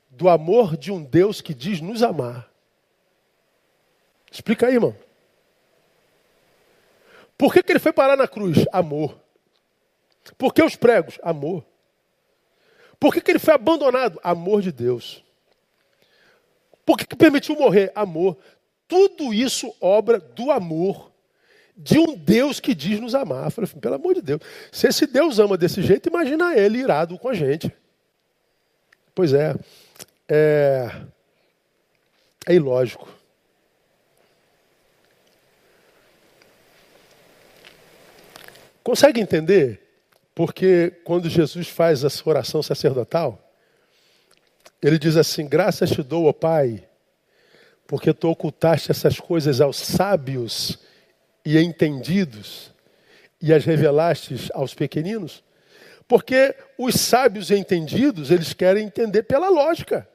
[0.09, 2.49] do amor de um Deus que diz nos amar.
[4.31, 4.97] Explica aí, irmão.
[7.37, 8.65] Por que, que ele foi parar na cruz?
[8.73, 9.24] Amor.
[10.39, 11.19] Por que os pregos?
[11.23, 11.65] Amor.
[12.99, 14.19] Por que, que ele foi abandonado?
[14.23, 15.23] Amor de Deus.
[16.87, 17.93] Por que, que permitiu morrer?
[17.95, 18.37] Amor.
[18.89, 21.13] Tudo isso obra do amor
[21.77, 23.51] de um Deus que diz nos amar.
[23.51, 27.29] Falei, pelo amor de Deus, se esse Deus ama desse jeito, imagina ele irado com
[27.29, 27.73] a gente.
[29.15, 29.55] Pois é,
[30.29, 30.91] é,
[32.47, 33.09] é ilógico.
[38.83, 39.84] Consegue entender
[40.35, 43.41] porque quando Jesus faz essa oração sacerdotal,
[44.83, 46.87] ele diz assim: Graças te dou, ó Pai,
[47.87, 50.79] porque tu ocultaste essas coisas aos sábios
[51.45, 52.73] e entendidos
[53.41, 55.45] e as revelaste aos pequeninos.
[56.09, 60.09] Porque os sábios e entendidos, eles querem entender pela lógica.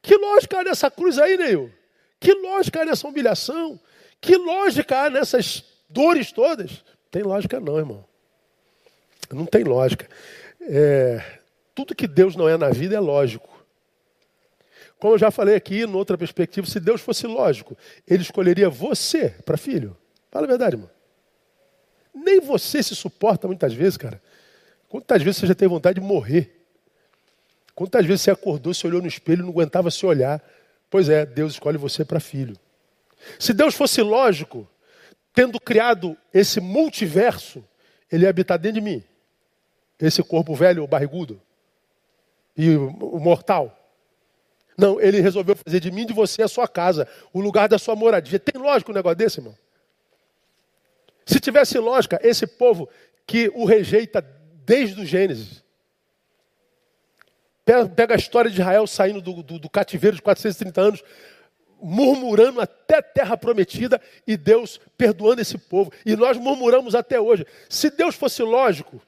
[0.00, 1.72] Que lógica há nessa cruz aí, Neil?
[2.20, 3.80] Que lógica há nessa humilhação?
[4.20, 6.84] Que lógica há nessas dores todas?
[7.10, 8.11] Tem lógica não, irmão.
[9.34, 10.06] Não tem lógica.
[10.60, 11.40] É,
[11.74, 13.48] tudo que Deus não é na vida é lógico.
[14.98, 19.30] Como eu já falei aqui, em outra perspectiva, se Deus fosse lógico, Ele escolheria você
[19.44, 19.96] para filho.
[20.30, 20.90] Fala a verdade, irmão.
[22.14, 24.22] Nem você se suporta muitas vezes, cara.
[24.88, 26.64] Quantas vezes você já teve vontade de morrer?
[27.74, 30.42] Quantas vezes você acordou, se olhou no espelho e não aguentava se olhar?
[30.90, 32.54] Pois é, Deus escolhe você para filho.
[33.38, 34.68] Se Deus fosse lógico,
[35.32, 37.64] tendo criado esse multiverso,
[38.10, 39.02] Ele ia habitar dentro de mim
[40.00, 41.40] esse corpo velho, barrigudo
[42.56, 43.78] e o mortal.
[44.76, 47.78] Não, ele resolveu fazer de mim e de você a sua casa, o lugar da
[47.78, 48.38] sua moradia.
[48.38, 49.56] Tem lógica um negócio desse, irmão?
[51.26, 52.88] Se tivesse lógica, esse povo
[53.26, 54.20] que o rejeita
[54.64, 55.62] desde o Gênesis,
[57.94, 61.04] pega a história de Israel saindo do, do, do cativeiro de 430 anos,
[61.80, 65.92] murmurando até a terra prometida e Deus perdoando esse povo.
[66.04, 67.46] E nós murmuramos até hoje.
[67.68, 69.00] Se Deus fosse lógico,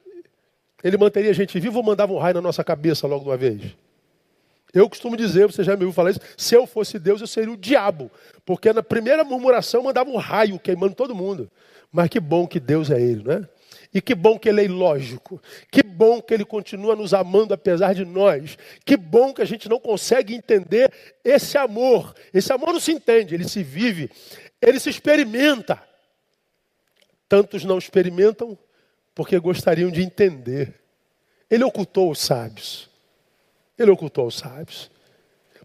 [0.85, 3.35] ele manteria a gente vivo ou mandava um raio na nossa cabeça logo de uma
[3.35, 3.75] vez?
[4.71, 7.51] Eu costumo dizer, você já me ouviu falar isso, se eu fosse Deus, eu seria
[7.51, 8.11] o diabo.
[8.45, 11.49] Porque na primeira murmuração mandava um raio queimando todo mundo.
[11.91, 13.49] Mas que bom que Deus é Ele, né?
[13.91, 15.41] E que bom que Ele é ilógico.
[15.71, 18.55] Que bom que Ele continua nos amando apesar de nós.
[18.85, 20.93] Que bom que a gente não consegue entender
[21.23, 22.13] esse amor.
[22.31, 24.11] Esse amor não se entende, ele se vive,
[24.61, 25.81] ele se experimenta.
[27.27, 28.55] Tantos não experimentam
[29.15, 30.75] porque gostariam de entender.
[31.49, 32.89] Ele ocultou os sábios.
[33.79, 34.91] Ele ocultou os sábios.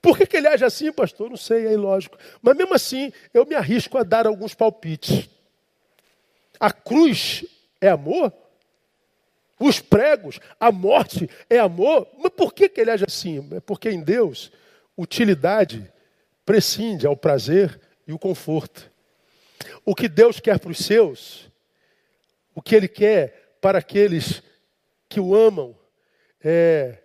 [0.00, 1.28] Por que, que ele age assim, pastor?
[1.28, 2.16] Não sei, é ilógico.
[2.40, 5.28] Mas mesmo assim, eu me arrisco a dar alguns palpites.
[6.58, 7.44] A cruz
[7.80, 8.32] é amor?
[9.58, 12.08] Os pregos, a morte é amor?
[12.18, 13.46] Mas por que, que ele age assim?
[13.52, 14.50] É porque em Deus,
[14.96, 15.90] utilidade
[16.46, 18.90] prescinde ao prazer e o conforto.
[19.84, 21.50] O que Deus quer para os seus,
[22.54, 24.42] o que Ele quer para aqueles
[25.08, 25.76] que o amam
[26.42, 26.98] é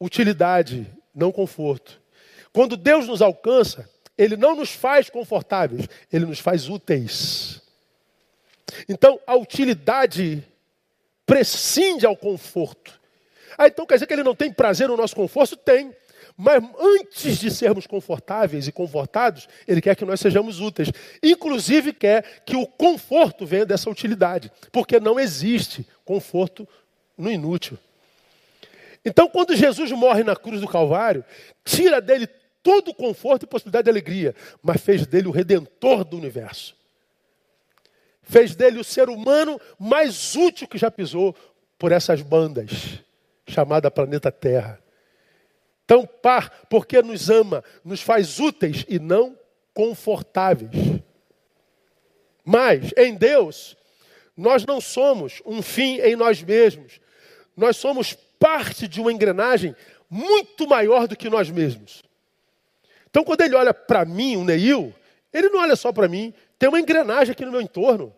[0.00, 2.00] utilidade, não conforto.
[2.52, 7.62] Quando Deus nos alcança, Ele não nos faz confortáveis, Ele nos faz úteis.
[8.88, 10.42] Então, a utilidade
[11.24, 13.00] prescinde ao conforto.
[13.58, 15.56] Ah, então quer dizer que Ele não tem prazer no nosso conforto?
[15.56, 15.94] Tem.
[16.36, 20.92] Mas antes de sermos confortáveis e confortados, Ele quer que nós sejamos úteis.
[21.22, 24.52] Inclusive quer que o conforto venha dessa utilidade.
[24.70, 26.68] Porque não existe conforto
[27.16, 27.78] no inútil.
[29.02, 31.24] Então, quando Jesus morre na cruz do Calvário,
[31.64, 32.28] tira dele
[32.62, 36.76] todo o conforto e possibilidade de alegria, mas fez dele o redentor do universo.
[38.20, 41.34] Fez dele o ser humano mais útil que já pisou
[41.78, 42.98] por essas bandas,
[43.46, 44.80] chamada planeta Terra.
[45.86, 49.38] Tão par, porque nos ama, nos faz úteis e não
[49.72, 50.70] confortáveis.
[52.44, 53.76] Mas em Deus,
[54.36, 57.00] nós não somos um fim em nós mesmos.
[57.56, 59.74] Nós somos parte de uma engrenagem
[60.08, 62.04] muito maior do que nós mesmos.
[63.08, 64.94] Então, quando ele olha para mim, o Neil,
[65.32, 68.14] ele não olha só para mim, tem uma engrenagem aqui no meu entorno.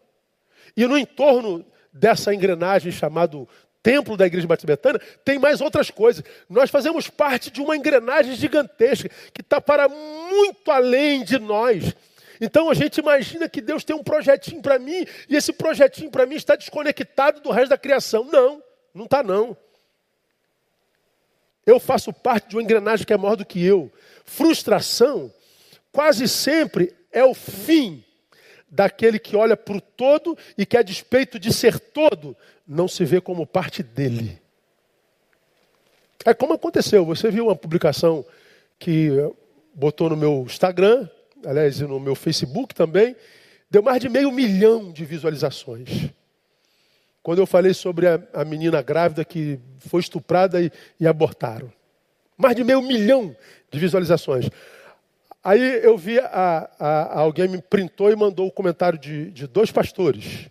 [0.76, 3.48] E no entorno dessa engrenagem chamado
[3.88, 6.22] templo da igreja batibetana, tem mais outras coisas.
[6.46, 11.94] Nós fazemos parte de uma engrenagem gigantesca que está para muito além de nós.
[12.38, 16.26] Então a gente imagina que Deus tem um projetinho para mim e esse projetinho para
[16.26, 18.24] mim está desconectado do resto da criação.
[18.24, 19.56] Não, não está não.
[21.64, 23.90] Eu faço parte de uma engrenagem que é maior do que eu.
[24.22, 25.32] Frustração
[25.90, 28.04] quase sempre é o fim
[28.70, 32.36] daquele que olha para o todo e que, a despeito de ser todo,
[32.68, 34.38] não se vê como parte dele.
[36.24, 37.04] É como aconteceu.
[37.06, 38.24] Você viu uma publicação
[38.78, 39.10] que
[39.74, 41.08] botou no meu Instagram,
[41.46, 43.16] aliás, no meu Facebook também,
[43.70, 46.10] deu mais de meio milhão de visualizações.
[47.22, 51.72] Quando eu falei sobre a, a menina grávida que foi estuprada e, e abortaram.
[52.36, 53.34] Mais de meio milhão
[53.70, 54.48] de visualizações.
[55.42, 59.46] Aí eu vi, a, a, alguém me printou e mandou o um comentário de, de
[59.46, 60.48] dois pastores.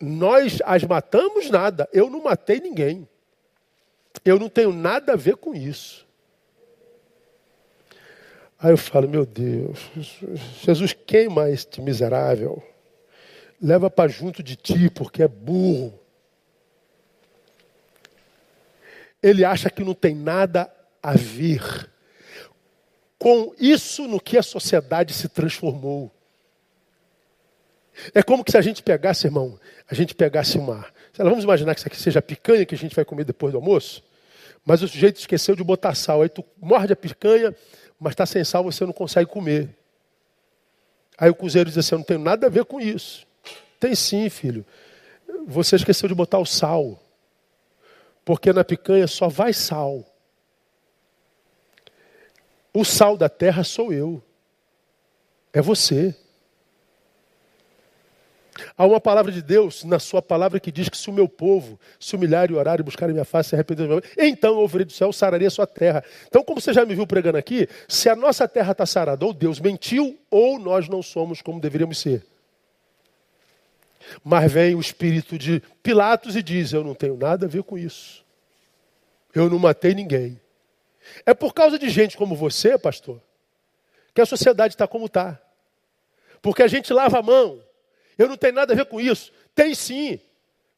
[0.00, 3.08] Nós as matamos nada, eu não matei ninguém.
[4.24, 6.06] Eu não tenho nada a ver com isso.
[8.58, 9.90] Aí eu falo, meu Deus,
[10.62, 12.62] Jesus queima este miserável,
[13.60, 15.98] leva para junto de ti porque é burro.
[19.22, 21.90] Ele acha que não tem nada a ver
[23.18, 26.15] com isso no que a sociedade se transformou.
[28.14, 30.84] É como se a gente pegasse, irmão, a gente pegasse uma.
[31.16, 33.58] Vamos imaginar que isso aqui seja a picanha que a gente vai comer depois do
[33.58, 34.02] almoço,
[34.64, 36.22] mas o sujeito esqueceu de botar sal.
[36.22, 37.54] Aí tu morde a picanha,
[37.98, 39.70] mas está sem sal, você não consegue comer.
[41.16, 43.26] Aí o cozinheiro diz assim: Eu não tenho nada a ver com isso.
[43.80, 44.64] Tem sim, filho.
[45.46, 47.00] Você esqueceu de botar o sal.
[48.24, 50.04] Porque na picanha só vai sal.
[52.74, 54.22] O sal da terra sou eu.
[55.52, 56.14] É você.
[58.76, 61.78] Há uma palavra de Deus na sua palavra que diz que se o meu povo
[62.00, 64.92] se humilhar e orar e buscar a minha face e arrepender então eu ouvirei do
[64.92, 66.02] céu, sararia a sua terra.
[66.26, 69.32] Então, como você já me viu pregando aqui, se a nossa terra está sarada, ou
[69.32, 72.24] Deus mentiu, ou nós não somos como deveríamos ser.
[74.24, 77.76] Mas vem o espírito de Pilatos e diz: Eu não tenho nada a ver com
[77.76, 78.24] isso.
[79.34, 80.40] Eu não matei ninguém.
[81.24, 83.20] É por causa de gente como você, pastor,
[84.14, 85.40] que a sociedade está como está.
[86.40, 87.60] Porque a gente lava a mão.
[88.18, 89.32] Eu não tenho nada a ver com isso.
[89.54, 90.18] Tem sim.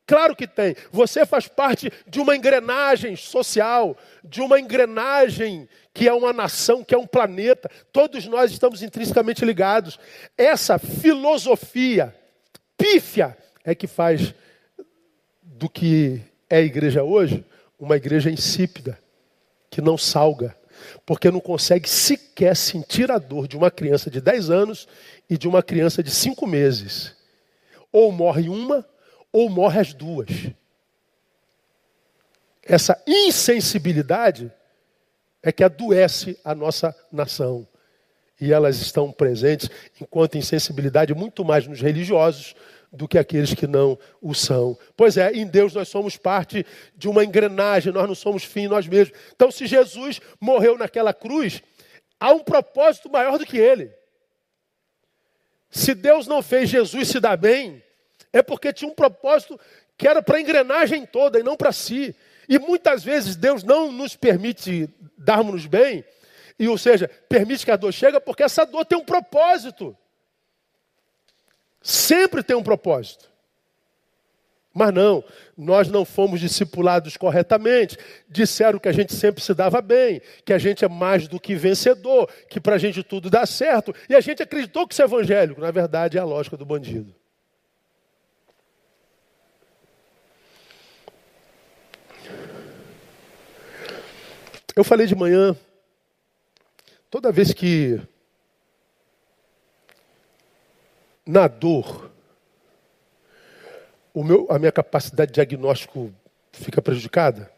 [0.06, 0.74] Claro que tem.
[0.90, 6.94] Você faz parte de uma engrenagem social, de uma engrenagem que é uma nação, que
[6.94, 7.70] é um planeta.
[7.92, 9.98] Todos nós estamos intrinsecamente ligados.
[10.36, 12.14] Essa filosofia
[12.76, 14.32] pífia é que faz
[15.42, 17.44] do que é a igreja hoje
[17.78, 18.98] uma igreja insípida
[19.70, 20.56] que não salga,
[21.04, 24.88] porque não consegue sequer sentir a dor de uma criança de 10 anos
[25.28, 27.14] e de uma criança de 5 meses.
[27.92, 28.86] Ou morre uma,
[29.32, 30.28] ou morre as duas.
[32.62, 34.52] Essa insensibilidade
[35.42, 37.66] é que adoece a nossa nação.
[38.40, 39.68] E elas estão presentes,
[40.00, 42.54] enquanto insensibilidade, muito mais nos religiosos
[42.92, 44.78] do que aqueles que não o são.
[44.96, 46.64] Pois é, em Deus nós somos parte
[46.96, 49.18] de uma engrenagem, nós não somos fim nós mesmos.
[49.34, 51.62] Então, se Jesus morreu naquela cruz,
[52.20, 53.90] há um propósito maior do que ele.
[55.70, 57.82] Se Deus não fez Jesus se dar bem,
[58.32, 59.58] é porque tinha um propósito
[59.96, 62.14] que era para a engrenagem toda e não para si.
[62.48, 66.04] E muitas vezes Deus não nos permite darmos-nos bem,
[66.58, 69.96] e ou seja, permite que a dor chegue, porque essa dor tem um propósito.
[71.80, 73.30] Sempre tem um propósito.
[74.74, 75.24] Mas não,
[75.56, 77.96] nós não fomos discipulados corretamente.
[78.28, 81.54] Disseram que a gente sempre se dava bem, que a gente é mais do que
[81.54, 83.94] vencedor, que para a gente tudo dá certo.
[84.08, 85.60] E a gente acreditou que isso é evangélico.
[85.60, 87.14] Na verdade, é a lógica do bandido.
[94.76, 95.56] Eu falei de manhã,
[97.10, 98.00] toda vez que
[101.26, 102.12] na dor,
[104.14, 106.12] meu, a minha capacidade de diagnóstico
[106.52, 107.50] fica prejudicada?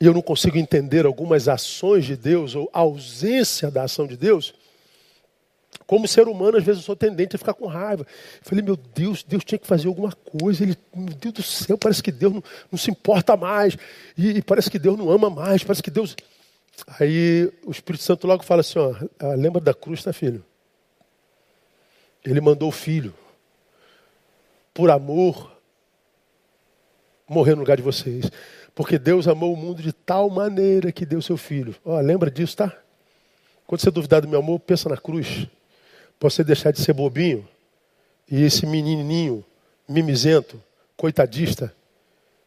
[0.00, 4.54] E eu não consigo entender algumas ações de Deus ou ausência da ação de Deus?
[5.86, 8.06] Como ser humano, às vezes eu sou tendente a ficar com raiva.
[8.42, 10.62] falei, meu Deus, Deus tinha que fazer alguma coisa.
[10.62, 13.76] Ele, meu Deus do céu, parece que Deus não, não se importa mais.
[14.16, 15.64] E, e, parece que Deus não ama mais.
[15.64, 16.14] Parece que Deus.
[16.86, 20.44] Aí o Espírito Santo logo fala assim: ó, ah, lembra da cruz, tá, filho?
[22.24, 23.14] Ele mandou o filho,
[24.74, 25.50] por amor,
[27.28, 28.30] morrer no lugar de vocês.
[28.74, 31.74] Porque Deus amou o mundo de tal maneira que deu seu filho.
[31.84, 32.76] Ó, lembra disso, tá?
[33.66, 35.48] Quando você duvidar do meu amor, pensa na cruz.
[36.18, 37.46] Pra você deixar de ser bobinho
[38.30, 39.44] e esse menininho
[39.88, 40.62] mimizento,
[40.96, 41.74] coitadista,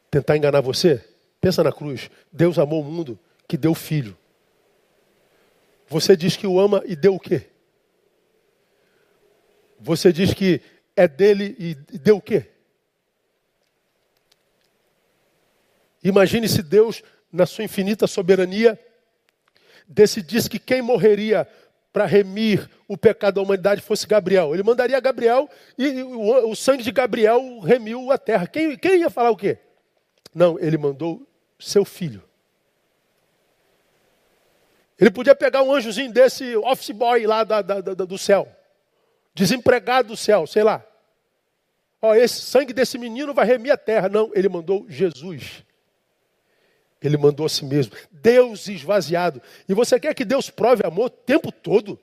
[0.10, 1.04] tentar enganar você.
[1.40, 2.10] Pensa na cruz.
[2.32, 4.16] Deus amou o mundo que deu o filho.
[5.92, 7.48] Você diz que o ama e deu o quê?
[9.78, 10.62] Você diz que
[10.96, 12.46] é dele e deu o quê?
[16.02, 18.80] Imagine se Deus, na sua infinita soberania,
[19.86, 21.46] decidisse que quem morreria
[21.92, 24.54] para remir o pecado da humanidade fosse Gabriel.
[24.54, 28.48] Ele mandaria Gabriel e o, sangue de Gabriel remiu a terra.
[28.48, 29.58] Quem, quem ia falar o quê?
[30.34, 31.28] Não, ele mandou
[31.60, 32.24] seu filho.
[35.02, 38.48] Ele podia pegar um anjozinho desse office boy lá da, da, da, do céu,
[39.34, 40.86] desempregado do céu, sei lá.
[42.00, 44.08] Ó, esse sangue desse menino vai remir a terra.
[44.08, 45.64] Não, ele mandou Jesus.
[47.02, 47.96] Ele mandou a si mesmo.
[48.12, 49.42] Deus esvaziado.
[49.68, 52.00] E você quer que Deus prove amor o tempo todo?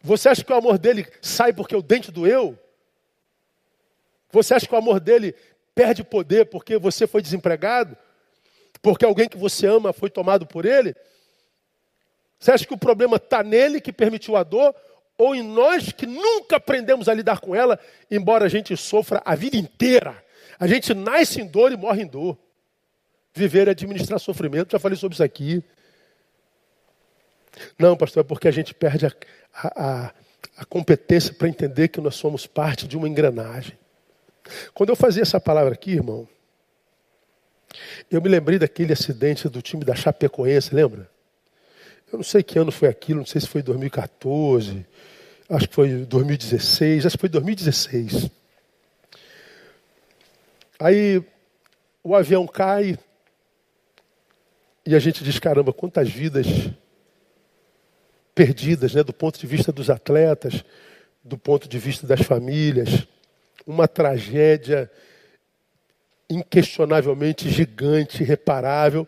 [0.00, 2.56] Você acha que o amor dele sai porque o dente doeu?
[4.30, 5.34] Você acha que o amor dele
[5.74, 7.96] perde poder porque você foi desempregado?
[8.84, 10.94] Porque alguém que você ama foi tomado por ele?
[12.38, 14.74] Você acha que o problema está nele que permitiu a dor?
[15.16, 17.80] Ou em nós que nunca aprendemos a lidar com ela,
[18.10, 20.22] embora a gente sofra a vida inteira?
[20.60, 22.36] A gente nasce em dor e morre em dor.
[23.32, 25.64] Viver é administrar sofrimento, já falei sobre isso aqui.
[27.78, 29.12] Não, pastor, é porque a gente perde a,
[29.54, 30.14] a,
[30.58, 33.78] a competência para entender que nós somos parte de uma engrenagem.
[34.74, 36.28] Quando eu fazia essa palavra aqui, irmão,
[38.10, 41.08] eu me lembrei daquele acidente do time da Chapecoense, lembra?
[42.12, 44.86] Eu não sei que ano foi aquilo, não sei se foi 2014,
[45.48, 48.30] acho que foi 2016, acho que foi 2016.
[50.78, 51.22] Aí
[52.02, 52.98] o avião cai,
[54.86, 56.46] e a gente diz, caramba, quantas vidas
[58.34, 60.64] perdidas, né, do ponto de vista dos atletas,
[61.22, 63.06] do ponto de vista das famílias.
[63.66, 64.90] Uma tragédia
[66.28, 69.06] inquestionavelmente gigante, irreparável.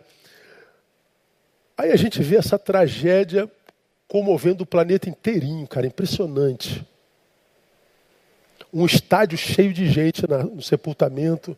[1.76, 3.50] Aí a gente vê essa tragédia
[4.08, 6.86] comovendo o planeta inteirinho, cara, impressionante.
[8.72, 11.56] Um estádio cheio de gente no sepultamento,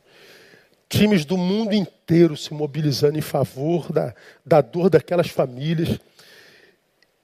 [0.88, 5.98] times do mundo inteiro se mobilizando em favor da, da dor daquelas famílias.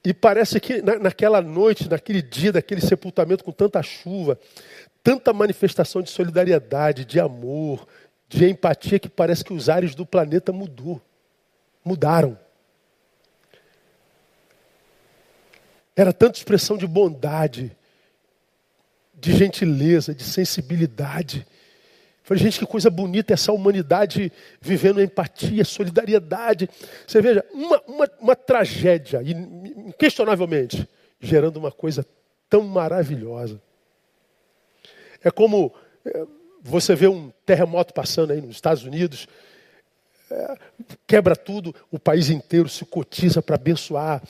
[0.04, 4.38] E parece que na, naquela noite, naquele dia daquele sepultamento com tanta chuva,
[5.02, 7.86] tanta manifestação de solidariedade, de amor,
[8.36, 11.00] de empatia, que parece que os ares do planeta mudou,
[11.84, 12.38] mudaram.
[15.96, 17.76] Era tanta expressão de bondade,
[19.14, 21.46] de gentileza, de sensibilidade
[22.24, 26.70] Falei, gente, que coisa bonita essa humanidade vivendo empatia, solidariedade.
[27.06, 30.88] Você veja, uma, uma, uma tragédia, inquestionavelmente,
[31.20, 32.04] gerando uma coisa
[32.48, 33.60] tão maravilhosa.
[35.22, 36.26] É como é,
[36.64, 39.28] você vê um terremoto passando aí nos Estados Unidos,
[40.30, 40.56] é,
[41.06, 44.22] quebra tudo, o país inteiro se cotiza para abençoar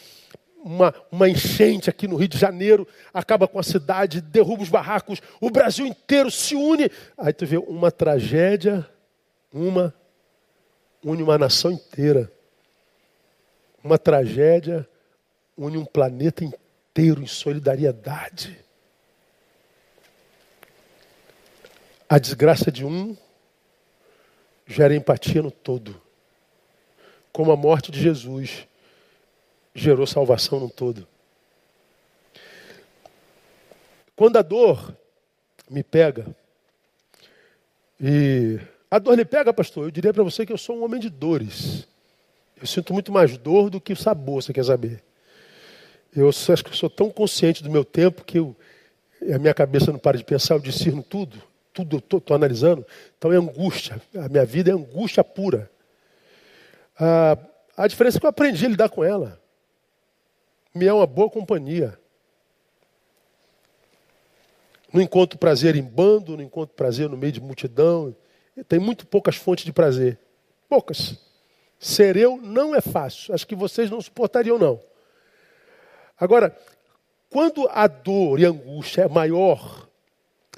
[0.64, 5.20] uma, uma enchente aqui no Rio de Janeiro, acaba com a cidade, derruba os barracos,
[5.40, 6.90] o Brasil inteiro se une.
[7.16, 8.84] Aí tu vê uma tragédia,
[9.52, 9.94] uma,
[11.04, 12.32] une uma nação inteira.
[13.82, 14.88] Uma tragédia
[15.56, 18.63] une um planeta inteiro em solidariedade.
[22.08, 23.16] A desgraça de um
[24.66, 26.00] gera empatia no todo.
[27.32, 28.66] Como a morte de Jesus
[29.74, 31.06] gerou salvação no todo.
[34.14, 34.96] Quando a dor
[35.68, 36.26] me pega,
[38.00, 41.00] e a dor lhe pega, pastor, eu diria para você que eu sou um homem
[41.00, 41.88] de dores.
[42.60, 45.02] Eu sinto muito mais dor do que o sabor, você quer saber.
[46.14, 48.54] Eu acho que eu sou tão consciente do meu tempo que eu,
[49.34, 51.42] a minha cabeça não para de pensar, eu discerno tudo,
[51.74, 52.86] tudo eu estou analisando.
[53.18, 55.70] Então é angústia, a minha vida é angústia pura.
[56.98, 57.36] Ah,
[57.76, 59.44] a diferença é que eu aprendi a lidar com ela
[60.74, 61.96] me é uma boa companhia.
[64.92, 68.14] Não encontro prazer em bando, não encontro prazer no meio de multidão.
[68.68, 70.18] Tem muito poucas fontes de prazer.
[70.68, 71.16] Poucas.
[71.78, 73.34] Ser eu não é fácil.
[73.34, 74.80] Acho que vocês não suportariam, não.
[76.18, 76.56] Agora,
[77.30, 79.88] quando a dor e a angústia é maior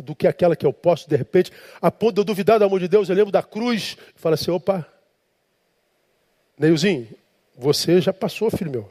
[0.02, 2.80] do que aquela que eu posso, de repente, a ponto de eu duvidar do amor
[2.80, 4.86] de Deus, eu lembro da cruz e falo assim: opa,
[6.58, 7.08] Neilzinho,
[7.56, 8.90] você já passou, filho meu.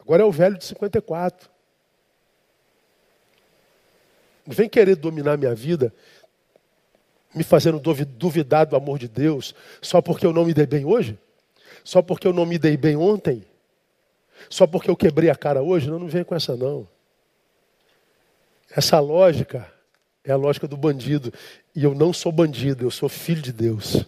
[0.00, 1.50] Agora é o velho de 54.
[4.46, 5.94] Não vem querer dominar minha vida,
[7.34, 11.18] me fazendo duvidar do amor de Deus, só porque eu não me dei bem hoje?
[11.84, 13.44] Só porque eu não me dei bem ontem?
[14.50, 15.88] Só porque eu quebrei a cara hoje?
[15.88, 16.88] Não, não vem com essa não.
[18.74, 19.72] Essa lógica
[20.24, 21.32] é a lógica do bandido.
[21.74, 24.04] E eu não sou bandido, eu sou filho de Deus.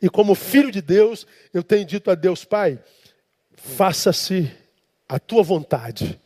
[0.00, 2.78] E como filho de Deus, eu tenho dito a Deus, Pai,
[3.54, 4.50] faça-se
[5.08, 6.20] a tua vontade.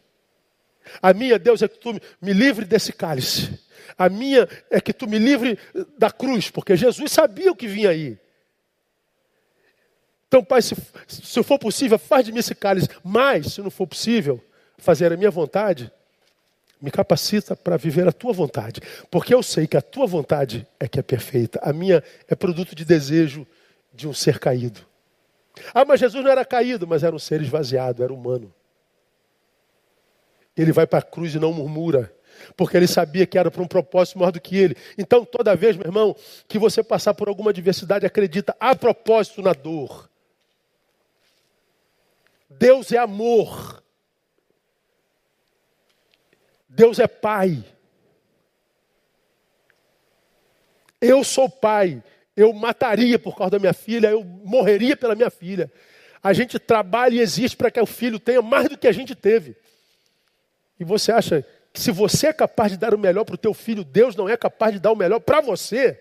[1.01, 3.61] A minha, Deus, é que tu me livre desse cálice.
[3.97, 5.59] A minha é que tu me livre
[5.99, 8.19] da cruz, porque Jesus sabia o que vinha aí.
[10.27, 10.77] Então, Pai, se,
[11.09, 12.89] se for possível, faz de mim esse cálice.
[13.05, 14.43] Mas, se não for possível
[14.79, 15.93] fazer a minha vontade,
[16.81, 18.81] me capacita para viver a tua vontade.
[19.11, 21.61] Porque eu sei que a tua vontade é que é perfeita.
[21.63, 23.47] A minha é produto de desejo
[23.93, 24.81] de um ser caído.
[25.75, 28.53] Ah, mas Jesus não era caído, mas era um ser esvaziado, era humano.
[30.57, 32.13] Ele vai para a cruz e não murmura,
[32.57, 34.77] porque ele sabia que era para um propósito maior do que ele.
[34.97, 36.17] Então, toda vez, meu irmão,
[36.49, 40.09] que você passar por alguma adversidade, acredita a propósito na dor.
[42.49, 43.83] Deus é amor.
[46.71, 47.65] Deus é pai.
[51.01, 52.03] Eu sou pai.
[52.37, 55.71] Eu mataria por causa da minha filha, eu morreria pela minha filha.
[56.23, 59.15] A gente trabalha e existe para que o filho tenha mais do que a gente
[59.15, 59.57] teve.
[60.79, 63.53] E você acha que se você é capaz de dar o melhor para o teu
[63.53, 66.01] filho, Deus não é capaz de dar o melhor para você?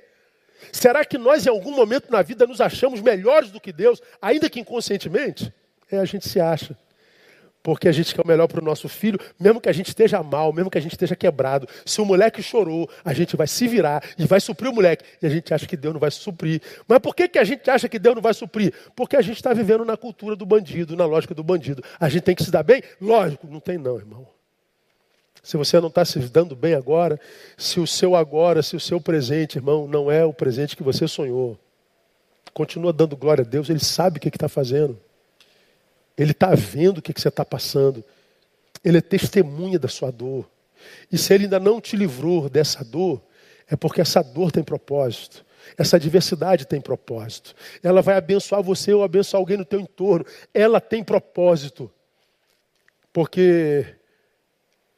[0.72, 4.50] Será que nós em algum momento na vida nos achamos melhores do que Deus, ainda
[4.50, 5.54] que inconscientemente?
[5.92, 6.78] É, a gente se acha.
[7.70, 10.24] Porque a gente quer o melhor para o nosso filho, mesmo que a gente esteja
[10.24, 11.70] mal, mesmo que a gente esteja quebrado.
[11.86, 15.06] Se o moleque chorou, a gente vai se virar e vai suprir o moleque.
[15.22, 16.64] E a gente acha que Deus não vai suprir.
[16.88, 18.74] Mas por que, que a gente acha que Deus não vai suprir?
[18.96, 21.84] Porque a gente está vivendo na cultura do bandido, na lógica do bandido.
[22.00, 22.82] A gente tem que se dar bem?
[23.00, 24.28] Lógico, não tem não, irmão.
[25.44, 27.20] Se você não está se dando bem agora,
[27.56, 31.08] se o seu agora, se o seu presente, irmão, não é o presente que você
[31.08, 31.56] sonhou,
[32.52, 35.00] continua dando glória a Deus, Ele sabe o que está fazendo.
[36.20, 38.04] Ele está vendo o que, que você está passando.
[38.84, 40.50] Ele é testemunha da sua dor.
[41.10, 43.22] E se Ele ainda não te livrou dessa dor,
[43.70, 45.46] é porque essa dor tem propósito.
[45.78, 47.56] Essa adversidade tem propósito.
[47.82, 50.26] Ela vai abençoar você ou abençoar alguém no teu entorno.
[50.54, 51.90] Ela tem propósito.
[53.14, 53.86] Porque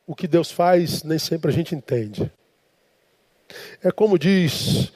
[0.07, 2.31] o que Deus faz, nem sempre a gente entende.
[3.83, 4.91] É como diz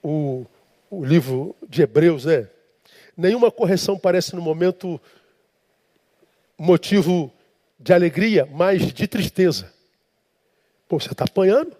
[0.00, 0.46] o,
[0.88, 2.48] o livro de Hebreus, né?
[3.16, 5.00] Nenhuma correção parece no momento
[6.58, 7.32] motivo
[7.78, 9.72] de alegria, mas de tristeza.
[10.88, 11.76] Pô, você está apanhando?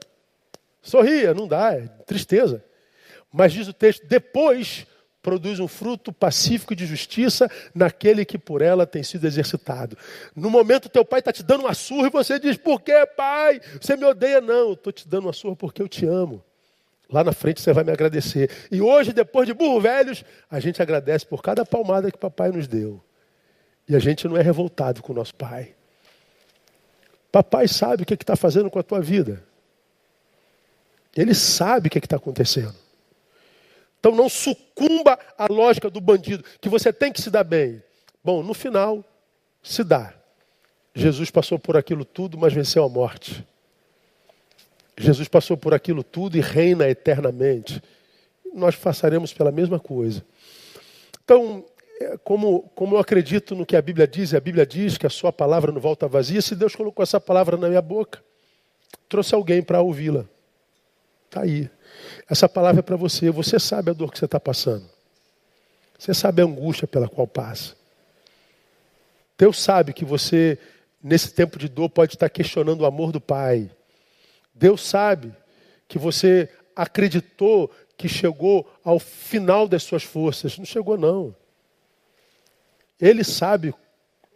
[0.83, 2.65] Sorria, não dá, é tristeza.
[3.33, 4.87] Mas diz o texto, depois
[5.23, 9.97] produz um fruto pacífico de justiça naquele que por ela tem sido exercitado.
[10.37, 13.61] No momento teu pai está te dando uma surra e você diz, por que pai?
[13.81, 14.43] Você me odeia?
[14.43, 16.45] Não, estou te dando uma surra porque eu te amo.
[17.11, 18.51] Lá na frente você vai me agradecer.
[18.71, 22.69] E hoje, depois de burro velhos, a gente agradece por cada palmada que papai nos
[22.69, 23.03] deu.
[23.89, 25.75] E a gente não é revoltado com o nosso pai.
[27.31, 29.45] Papai sabe o que está fazendo com a tua vida.
[31.17, 32.75] Ele sabe o que está acontecendo.
[33.99, 37.83] Então não sucumba à lógica do bandido, que você tem que se dar bem.
[38.23, 39.05] Bom, no final,
[39.63, 40.15] se dá.
[40.95, 43.45] Jesus passou por aquilo tudo, mas venceu a morte.
[44.97, 47.83] Jesus passou por aquilo tudo e reina eternamente.
[48.55, 50.25] Nós passaremos pela mesma coisa.
[51.25, 51.74] Então, é,
[52.25, 55.11] como, como eu acredito no que a Bíblia diz, e a Bíblia diz que a
[55.11, 58.23] sua palavra não volta vazia, se Deus colocou essa palavra na minha boca,
[59.09, 60.25] trouxe alguém para ouvi-la.
[61.27, 61.71] Está aí.
[62.29, 63.31] Essa palavra é para você.
[63.31, 64.85] Você sabe a dor que você está passando.
[65.99, 67.75] Você sabe a angústia pela qual passa.
[69.39, 70.59] Deus sabe que você,
[71.03, 73.71] nesse tempo de dor, pode estar questionando o amor do Pai.
[74.55, 75.33] Deus sabe
[75.89, 80.59] que você acreditou que chegou ao final das suas forças.
[80.59, 81.35] Não chegou, não.
[83.01, 83.75] Ele sabe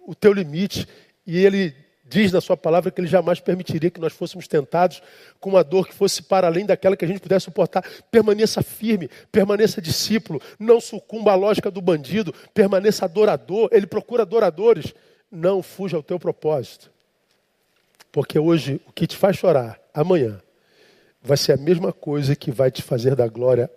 [0.06, 0.86] o teu limite
[1.26, 1.74] e ele
[2.08, 5.02] diz na sua palavra que ele jamais permitiria que nós fôssemos tentados
[5.38, 7.84] com uma dor que fosse para além daquela que a gente pudesse suportar.
[8.10, 14.94] Permaneça firme, permaneça discípulo, não sucumba à lógica do bandido, permaneça adorador, ele procura adoradores.
[15.30, 16.90] Não fuja ao teu propósito.
[18.10, 20.40] Porque hoje o que te faz chorar, amanhã,
[21.22, 23.70] vai ser a mesma coisa que vai te fazer dar glória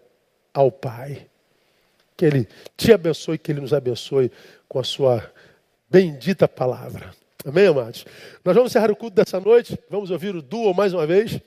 [0.53, 1.27] ao Pai.
[2.15, 4.31] Que Ele te abençoe, que Ele nos abençoe
[4.71, 5.29] com a sua
[5.89, 7.13] bendita palavra.
[7.45, 8.05] Amém, amados?
[8.45, 9.77] Nós vamos encerrar o culto dessa noite.
[9.89, 11.41] Vamos ouvir o duo mais uma vez.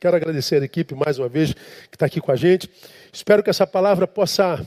[0.00, 2.70] Quero agradecer a equipe mais uma vez que está aqui com a gente.
[3.12, 4.66] Espero que essa palavra possa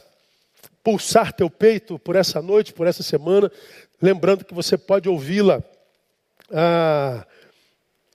[0.83, 3.51] pulsar teu peito por essa noite, por essa semana.
[3.99, 5.59] Lembrando que você pode ouvi-la
[6.51, 7.25] ah,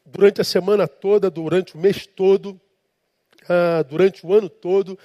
[0.07, 2.61] durante a semana toda, durante o mês todo,
[3.49, 4.97] ah, durante o ano todo.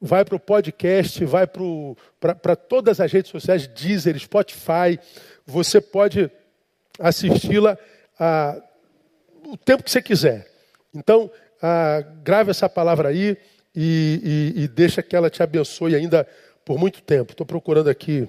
[0.00, 4.98] Vai para o podcast, vai para todas as redes sociais, Deezer, Spotify.
[5.44, 6.30] Você pode
[6.98, 7.76] assisti-la
[8.18, 8.60] ah,
[9.46, 10.46] o tempo que você quiser.
[10.94, 11.30] Então,
[11.62, 13.36] ah, grave essa palavra aí
[13.74, 16.26] e, e, e, deixa que ela te abençoe ainda
[16.64, 17.32] por muito tempo.
[17.32, 18.28] Estou procurando aqui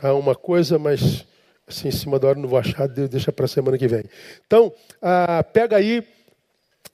[0.00, 1.24] ah, uma coisa, mas
[1.66, 4.04] assim, em cima da hora não vou achar, deixa para a semana que vem.
[4.46, 6.06] Então, ah, pega aí,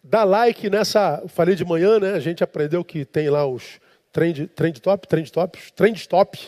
[0.02, 1.22] dá like nessa.
[1.28, 2.12] Falei de manhã, né?
[2.14, 3.80] A gente aprendeu que tem lá os
[4.12, 6.38] trend, trend top, trend top, trend top,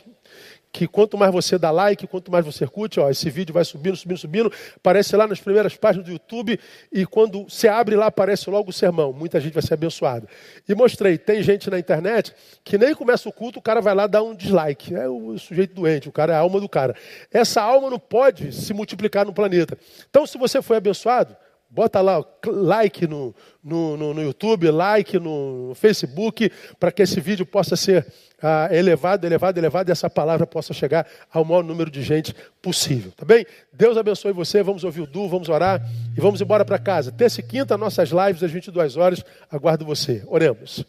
[0.72, 3.94] que quanto mais você dá like, quanto mais você curte, ó, esse vídeo vai subindo,
[3.94, 6.58] subindo, subindo, aparece lá nas primeiras páginas do YouTube
[6.90, 9.12] e quando você abre lá aparece logo o sermão.
[9.12, 10.26] Muita gente vai ser abençoada.
[10.66, 12.34] E mostrei, tem gente na internet
[12.64, 14.94] que nem começa o culto, o cara vai lá dar um dislike.
[14.94, 16.96] É o sujeito doente, o cara é a alma do cara.
[17.30, 19.76] Essa alma não pode se multiplicar no planeta.
[20.08, 21.36] Então, se você foi abençoado,
[21.74, 27.46] Bota lá like no, no, no, no YouTube, like no Facebook, para que esse vídeo
[27.46, 28.06] possa ser
[28.42, 33.10] ah, elevado, elevado, elevado, e essa palavra possa chegar ao maior número de gente possível.
[33.16, 33.46] Tá bem?
[33.72, 35.80] Deus abençoe você, vamos ouvir o Du, vamos orar
[36.14, 37.10] e vamos embora para casa.
[37.10, 40.22] Terça e quinta, nossas lives às 22 horas, aguardo você.
[40.26, 40.84] Oremos.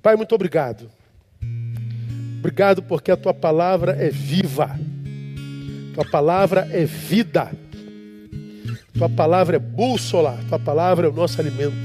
[0.00, 0.90] Pai, muito obrigado.
[2.38, 4.80] Obrigado porque a tua palavra é viva.
[5.92, 7.52] Tua palavra é vida.
[8.94, 11.76] Tua palavra é bússola, tua palavra é o nosso alimento.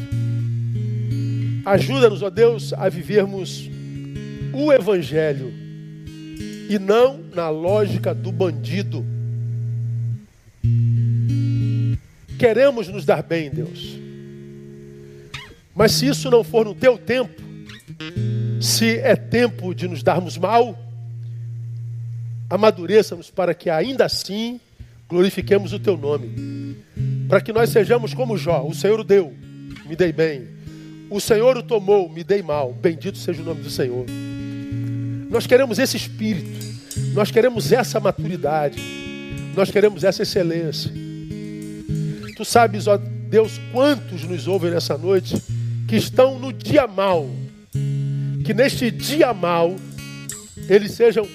[1.66, 3.70] Ajuda-nos, ó Deus, a vivermos
[4.54, 5.52] o Evangelho
[6.70, 9.06] e não na lógica do bandido.
[12.38, 13.98] Queremos nos dar bem, Deus.
[15.74, 17.42] Mas se isso não for no teu tempo,
[18.60, 20.78] se é tempo de nos darmos mal,
[22.50, 24.60] amadureça-nos para que ainda assim
[25.08, 26.76] glorifiquemos o teu nome.
[27.28, 29.34] Para que nós sejamos como Jó, o Senhor o deu,
[29.86, 30.48] me dei bem.
[31.10, 32.74] O Senhor o tomou, me dei mal.
[32.74, 34.06] Bendito seja o nome do Senhor.
[35.30, 36.60] Nós queremos esse espírito,
[37.14, 38.82] nós queremos essa maturidade,
[39.56, 40.92] nós queremos essa excelência.
[42.36, 45.36] Tu sabes, ó Deus, quantos nos ouvem nessa noite
[45.88, 47.30] que estão no dia mal,
[48.46, 49.76] que neste dia mal
[50.70, 51.28] eles sejam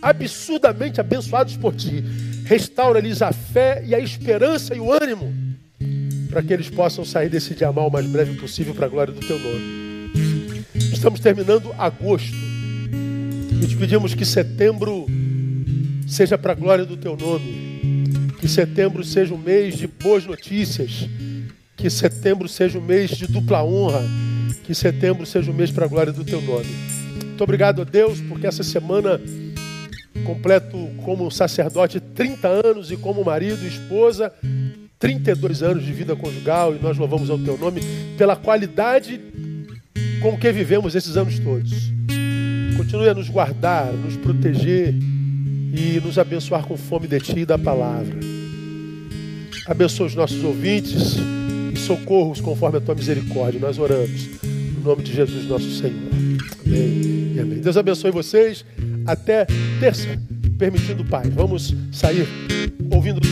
[0.00, 2.04] absurdamente abençoados por ti
[2.50, 5.32] Restaura-lhes a fé e a esperança e o ânimo,
[6.28, 9.14] para que eles possam sair desse dia mal o mais breve possível para a glória
[9.14, 10.64] do teu nome.
[10.92, 12.34] Estamos terminando agosto
[13.62, 15.06] e te pedimos que setembro
[16.08, 21.08] seja para a glória do teu nome, que setembro seja um mês de boas notícias,
[21.76, 24.02] que setembro seja um mês de dupla honra,
[24.64, 26.66] que setembro seja um mês para a glória do teu nome.
[27.14, 29.20] Muito obrigado a Deus, porque essa semana
[30.24, 34.32] completo como sacerdote 30 anos e como marido e esposa
[34.98, 37.80] 32 anos de vida conjugal e nós louvamos ao teu nome
[38.18, 39.20] pela qualidade
[40.20, 41.90] com que vivemos esses anos todos.
[42.76, 47.58] Continue a nos guardar, nos proteger e nos abençoar com fome de ti e da
[47.58, 48.18] palavra.
[49.66, 51.16] Abençoa os nossos ouvintes
[51.72, 53.60] e socorros conforme a tua misericórdia.
[53.60, 54.28] Nós oramos.
[54.74, 56.10] No nome de Jesus, nosso Senhor.
[56.66, 57.32] Amém.
[57.36, 57.60] E amém.
[57.60, 58.64] Deus abençoe vocês
[59.12, 59.46] até
[59.78, 60.06] terça,
[60.58, 61.28] permitindo o Pai.
[61.30, 62.26] Vamos sair
[62.90, 63.28] ouvindo do